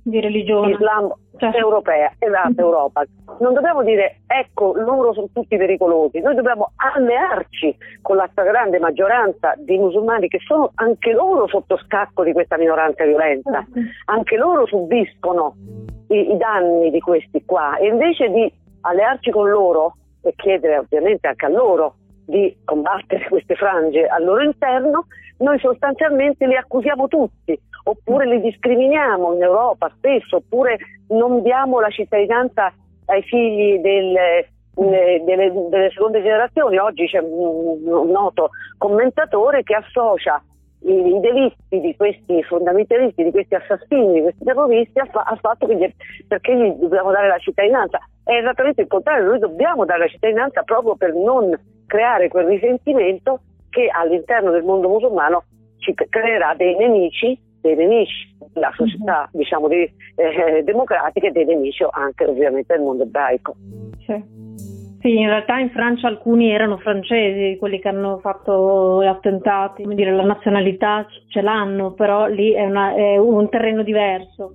di 0.03 0.19
religione 0.19 0.71
Islam 0.71 1.13
certo. 1.37 1.57
europea, 1.57 2.11
esatto, 2.19 2.59
Europa. 2.61 3.03
Non 3.39 3.53
dobbiamo 3.53 3.83
dire 3.83 4.21
ecco 4.27 4.73
loro 4.75 5.13
sono 5.13 5.29
tutti 5.33 5.57
pericolosi, 5.57 6.19
noi 6.19 6.35
dobbiamo 6.35 6.71
allearci 6.75 7.75
con 8.01 8.17
la 8.17 8.27
stragrande 8.31 8.79
maggioranza 8.79 9.53
di 9.57 9.77
musulmani 9.77 10.27
che 10.27 10.39
sono 10.45 10.71
anche 10.75 11.13
loro 11.13 11.47
sotto 11.47 11.77
scacco 11.85 12.23
di 12.23 12.33
questa 12.33 12.57
minoranza 12.57 13.05
violenta, 13.05 13.65
certo. 13.73 13.79
anche 14.05 14.35
loro 14.35 14.65
subiscono 14.67 15.55
i, 16.09 16.31
i 16.33 16.37
danni 16.37 16.91
di 16.91 16.99
questi 16.99 17.43
qua 17.45 17.77
e 17.77 17.87
invece 17.87 18.29
di 18.29 18.51
allearci 18.81 19.31
con 19.31 19.49
loro 19.49 19.95
e 20.21 20.33
chiedere 20.35 20.77
ovviamente 20.77 21.27
anche 21.27 21.45
a 21.45 21.49
loro 21.49 21.95
di 22.25 22.55
combattere 22.63 23.27
queste 23.29 23.55
frange 23.55 24.05
al 24.05 24.23
loro 24.23 24.43
interno, 24.43 25.07
noi 25.43 25.59
sostanzialmente 25.59 26.47
li 26.47 26.55
accusiamo 26.55 27.07
tutti, 27.07 27.59
oppure 27.83 28.25
li 28.25 28.41
discriminiamo 28.41 29.33
in 29.33 29.43
Europa 29.43 29.91
spesso, 29.97 30.37
oppure 30.37 30.77
non 31.09 31.43
diamo 31.43 31.79
la 31.79 31.89
cittadinanza 31.89 32.73
ai 33.07 33.21
figli 33.23 33.79
del, 33.79 34.15
eh, 34.15 35.21
delle, 35.25 35.51
delle, 35.69 35.89
seconde 35.91 36.21
generazioni. 36.21 36.77
Oggi 36.77 37.07
c'è 37.07 37.19
un, 37.19 38.09
noto 38.09 38.51
commentatore 38.77 39.63
che 39.63 39.75
associa 39.75 40.41
i, 40.83 40.93
i, 40.93 41.19
delitti 41.19 41.81
di 41.81 41.93
questi 41.97 42.41
fondamentalisti, 42.43 43.25
di 43.25 43.31
questi 43.31 43.55
assassini, 43.55 44.13
di 44.13 44.21
questi 44.21 44.45
terroristi 44.45 44.99
al, 44.99 45.09
al 45.11 45.39
fatto 45.39 45.67
che 45.67 45.75
gli, 45.75 45.93
perché 46.25 46.55
gli 46.55 46.71
dobbiamo 46.79 47.11
dare 47.11 47.27
la 47.27 47.37
cittadinanza. 47.37 47.99
È 48.23 48.31
esattamente 48.31 48.81
il 48.81 48.87
contrario, 48.87 49.25
noi 49.25 49.39
dobbiamo 49.39 49.83
dare 49.83 49.99
la 49.99 50.07
cittadinanza 50.07 50.63
proprio 50.63 50.95
per 50.95 51.13
non 51.13 51.53
creare 51.85 52.29
quel 52.29 52.45
risentimento 52.45 53.41
che 53.73 53.89
all'interno 53.91 54.51
del 54.51 54.63
mondo 54.63 54.87
musulmano 54.87 55.45
ci 55.79 55.93
creerà 55.95 56.53
dei 56.55 56.75
nemici, 56.77 57.37
dei 57.59 57.75
nemici 57.75 58.35
della 58.53 58.71
società 58.75 59.21
mm-hmm. 59.21 59.41
diciamo, 59.41 59.67
di, 59.67 59.91
eh, 60.15 60.61
democratica 60.63 61.27
e 61.27 61.31
dei 61.31 61.45
nemici 61.45 61.83
anche 61.89 62.25
ovviamente 62.25 62.73
del 62.73 62.83
mondo 62.83 63.03
ebraico. 63.03 63.55
Sì. 64.05 64.41
Sì, 65.01 65.17
in 65.17 65.27
realtà 65.27 65.57
in 65.57 65.69
Francia 65.71 66.07
alcuni 66.07 66.51
erano 66.51 66.77
francesi, 66.77 67.57
quelli 67.57 67.79
che 67.79 67.89
hanno 67.89 68.19
fatto 68.19 69.03
gli 69.03 69.07
attentati, 69.07 69.83
come 69.83 69.95
dire, 69.95 70.15
la 70.15 70.23
nazionalità 70.23 71.05
ce 71.27 71.41
l'hanno, 71.41 71.91
però 71.91 72.27
lì 72.27 72.53
è, 72.53 72.63
una, 72.63 72.93
è 72.93 73.17
un 73.17 73.49
terreno 73.49 73.83
diverso. 73.83 74.53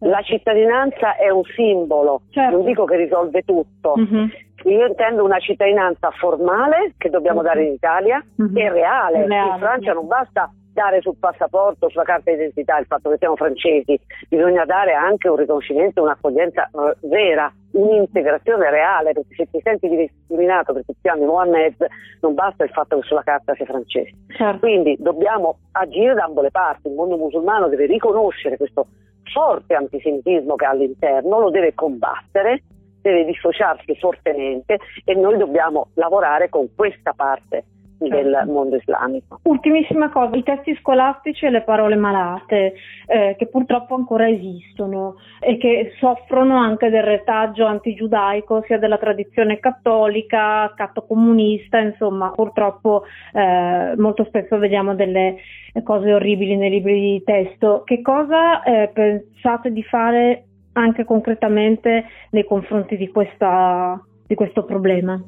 La 0.00 0.20
cittadinanza 0.20 1.16
è 1.16 1.30
un 1.30 1.42
simbolo, 1.56 2.22
certo. 2.30 2.56
non 2.56 2.66
dico 2.66 2.84
che 2.84 2.96
risolve 2.96 3.42
tutto. 3.42 3.94
Mm-hmm. 3.98 4.26
Io 4.64 4.86
intendo 4.86 5.24
una 5.24 5.38
cittadinanza 5.38 6.10
formale 6.10 6.94
che 6.98 7.10
dobbiamo 7.10 7.42
dare 7.42 7.64
in 7.64 7.72
Italia 7.72 8.22
mm-hmm. 8.42 8.56
e 8.56 8.70
reale. 8.70 9.26
reale. 9.26 9.52
In 9.52 9.58
Francia 9.58 9.92
non 9.92 10.06
basta 10.06 10.50
dare 10.78 11.00
sul 11.00 11.16
passaporto, 11.18 11.88
sulla 11.88 12.04
carta 12.04 12.30
d'identità 12.30 12.78
il 12.78 12.86
fatto 12.86 13.10
che 13.10 13.16
siamo 13.18 13.34
francesi, 13.34 13.98
bisogna 14.28 14.64
dare 14.64 14.92
anche 14.92 15.28
un 15.28 15.34
riconoscimento, 15.34 16.02
un'accoglienza 16.02 16.70
uh, 16.70 17.08
vera, 17.08 17.52
un'integrazione 17.72 18.70
reale, 18.70 19.12
perché 19.12 19.34
se 19.34 19.48
ti 19.50 19.60
senti 19.60 19.88
discriminato 19.88 20.72
perché 20.72 20.92
ti 20.92 21.00
chiami 21.02 21.24
Mohamed 21.24 21.84
non 22.20 22.34
basta 22.34 22.62
il 22.62 22.70
fatto 22.70 22.96
che 22.96 23.06
sulla 23.08 23.24
carta 23.24 23.54
sei 23.56 23.66
francese. 23.66 24.12
Certo. 24.28 24.58
Quindi 24.60 24.96
dobbiamo 25.00 25.58
agire 25.72 26.14
da 26.14 26.24
ambo 26.24 26.42
le 26.42 26.52
parti, 26.52 26.86
il 26.86 26.94
mondo 26.94 27.16
musulmano 27.16 27.68
deve 27.68 27.86
riconoscere 27.86 28.56
questo 28.56 28.86
forte 29.32 29.74
antisemitismo 29.74 30.54
che 30.54 30.64
ha 30.64 30.70
all'interno, 30.70 31.40
lo 31.40 31.50
deve 31.50 31.74
combattere, 31.74 32.62
deve 33.00 33.24
dissociarsi 33.24 33.96
fortemente 33.96 34.78
e 35.04 35.14
noi 35.14 35.36
dobbiamo 35.36 35.88
lavorare 35.94 36.48
con 36.48 36.68
questa 36.74 37.12
parte 37.12 37.64
del 37.98 38.32
certo. 38.32 38.52
mondo 38.52 38.76
islamico. 38.76 39.40
Ultimissima 39.42 40.10
cosa, 40.10 40.36
i 40.36 40.42
testi 40.42 40.76
scolastici 40.76 41.46
e 41.46 41.50
le 41.50 41.62
parole 41.62 41.96
malate, 41.96 42.74
eh, 43.06 43.34
che 43.36 43.46
purtroppo 43.48 43.94
ancora 43.94 44.28
esistono 44.28 45.16
e 45.40 45.56
che 45.58 45.92
soffrono 45.98 46.56
anche 46.56 46.90
del 46.90 47.02
retaggio 47.02 47.64
antigiudaico, 47.66 48.62
sia 48.66 48.78
della 48.78 48.98
tradizione 48.98 49.58
cattolica, 49.58 50.72
cattocomunista, 50.74 51.78
insomma, 51.78 52.30
purtroppo 52.30 53.04
eh, 53.32 53.94
molto 53.96 54.24
spesso 54.24 54.58
vediamo 54.58 54.94
delle 54.94 55.36
cose 55.82 56.12
orribili 56.12 56.56
nei 56.56 56.70
libri 56.70 57.00
di 57.00 57.22
testo. 57.24 57.82
Che 57.84 58.00
cosa 58.00 58.62
eh, 58.62 58.90
pensate 58.92 59.72
di 59.72 59.82
fare 59.82 60.47
anche 60.78 61.04
concretamente 61.04 62.04
nei 62.30 62.44
confronti 62.44 62.96
di, 62.96 63.08
questa, 63.08 64.00
di 64.26 64.34
questo 64.34 64.64
problema? 64.64 65.20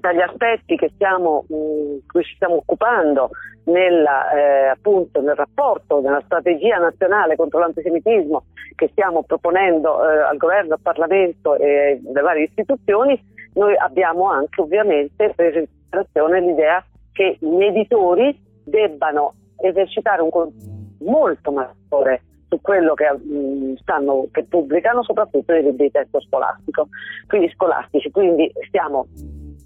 tra 0.00 0.12
gli 0.12 0.20
aspetti 0.20 0.76
che 0.76 0.90
stiamo, 0.94 1.44
mh, 1.48 2.06
cui 2.06 2.22
ci 2.22 2.34
stiamo 2.34 2.56
occupando 2.56 3.30
nella, 3.64 4.30
eh, 4.32 4.66
appunto, 4.68 5.20
nel 5.20 5.34
rapporto, 5.34 6.00
nella 6.00 6.22
strategia 6.24 6.78
nazionale 6.78 7.36
contro 7.36 7.60
l'antisemitismo 7.60 8.44
che 8.74 8.88
stiamo 8.88 9.22
proponendo 9.22 10.08
eh, 10.08 10.18
al 10.18 10.36
governo, 10.36 10.74
al 10.74 10.80
Parlamento 10.80 11.56
e 11.56 12.00
alle 12.04 12.20
varie 12.20 12.44
istituzioni, 12.44 13.20
noi 13.54 13.76
abbiamo 13.76 14.28
anche 14.30 14.60
ovviamente 14.60 15.32
preso 15.34 15.58
in 15.58 15.66
considerazione 15.66 16.40
l'idea 16.40 16.84
che 17.12 17.36
gli 17.38 17.62
editori 17.62 18.36
debbano 18.64 19.34
esercitare 19.58 20.22
un 20.22 20.30
controllo 20.30 20.70
molto 21.00 21.50
maggiore 21.50 22.22
su 22.52 22.60
quello 22.60 22.92
che, 22.92 23.10
mh, 23.10 23.76
stanno, 23.76 24.26
che 24.30 24.44
pubblicano, 24.44 25.02
soprattutto 25.02 25.52
nei 25.52 25.62
libri 25.62 25.86
di 25.86 25.90
testo 25.90 26.20
scolastico, 26.20 26.88
quindi 27.26 27.50
scolastici. 27.54 28.10
Quindi 28.10 28.52
stiamo 28.66 29.06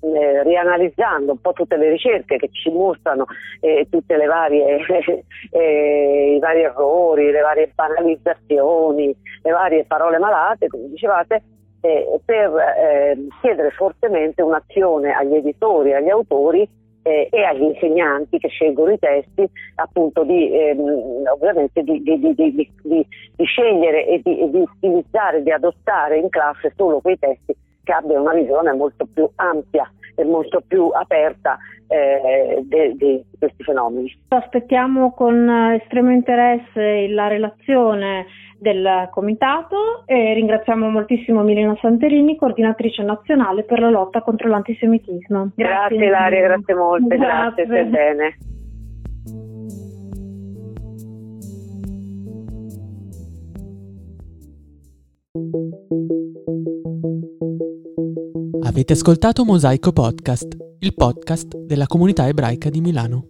eh, 0.03 0.45
rianalizzando 0.45 1.33
un 1.33 1.41
po' 1.41 1.53
tutte 1.53 1.77
le 1.77 1.91
ricerche 1.91 2.37
che 2.37 2.49
ci 2.53 2.71
mostrano 2.71 3.27
eh, 3.59 3.89
tutti 3.91 4.13
eh, 5.51 6.35
i 6.37 6.39
vari 6.39 6.61
errori, 6.61 7.33
le 7.33 7.41
varie 7.41 7.73
banalizzazioni, 7.75 9.17
le 9.43 9.51
varie 9.51 9.85
parole 9.85 10.19
malate, 10.19 10.69
come 10.69 10.89
dicevate, 10.89 11.43
eh, 11.81 12.21
per 12.25 12.53
ehm, 12.55 13.29
chiedere 13.41 13.71
fortemente 13.71 14.43
un'azione 14.43 15.13
agli 15.13 15.35
editori, 15.35 15.93
agli 15.93 16.09
autori 16.09 16.69
eh, 17.07 17.29
e 17.31 17.45
agli 17.45 17.63
insegnanti 17.63 18.39
che 18.39 18.49
scelgono 18.49 18.91
i 18.91 18.99
testi 18.99 19.49
appunto 19.77 20.25
di, 20.25 20.51
ehm, 20.53 21.23
ovviamente 21.33 21.85
di, 21.85 22.03
di, 22.03 22.19
di, 22.35 23.45
scegliere 23.45 24.07
e 24.09 24.21
di, 24.25 24.51
utilizzare, 24.53 25.45
di 25.45 25.53
adottare 25.53 26.19
in 26.19 26.29
classe 26.29 26.73
solo 26.75 26.99
quei 26.99 27.17
testi 27.17 27.55
che 27.85 27.93
abbiano 27.93 28.23
una 28.23 28.35
visione 28.35 28.73
molto 28.73 29.07
più 29.07 29.29
ampia 29.37 29.89
e 30.17 30.25
molto 30.25 30.61
più 30.67 30.91
aperta 30.93 31.57
eh, 31.87 32.65
di 32.67 33.23
questi 33.39 33.63
fenomeni. 33.63 34.13
Aspettiamo 34.29 35.13
con 35.13 35.49
estremo 35.81 36.11
interesse 36.11 37.07
la 37.07 37.29
relazione 37.29 38.27
del 38.67 39.09
comitato 39.13 40.03
e 40.07 40.35
ringraziamo 40.35 40.89
moltissimo 40.89 41.43
Milena 41.43 41.77
Santerini, 41.81 42.37
coordinatrice 42.37 43.05
nazionale 43.05 43.63
per 43.63 43.79
la 43.79 43.91
lotta 43.91 44.23
contro 44.23 44.49
l'antisemitismo. 44.49 45.53
Grazie, 45.55 45.97
grazie 45.97 46.11
Laria, 46.11 46.41
grazie 46.41 46.75
molte, 46.75 47.17
grazie, 47.17 47.67
grazie 47.67 47.85
bene. 47.85 48.37
Avete 58.65 58.93
ascoltato 58.95 59.45
Mosaico 59.45 59.93
Podcast, 59.93 60.57
il 60.81 60.93
podcast 60.93 61.57
della 61.57 61.87
comunità 61.87 62.27
ebraica 62.27 62.69
di 62.69 62.81
Milano. 62.81 63.25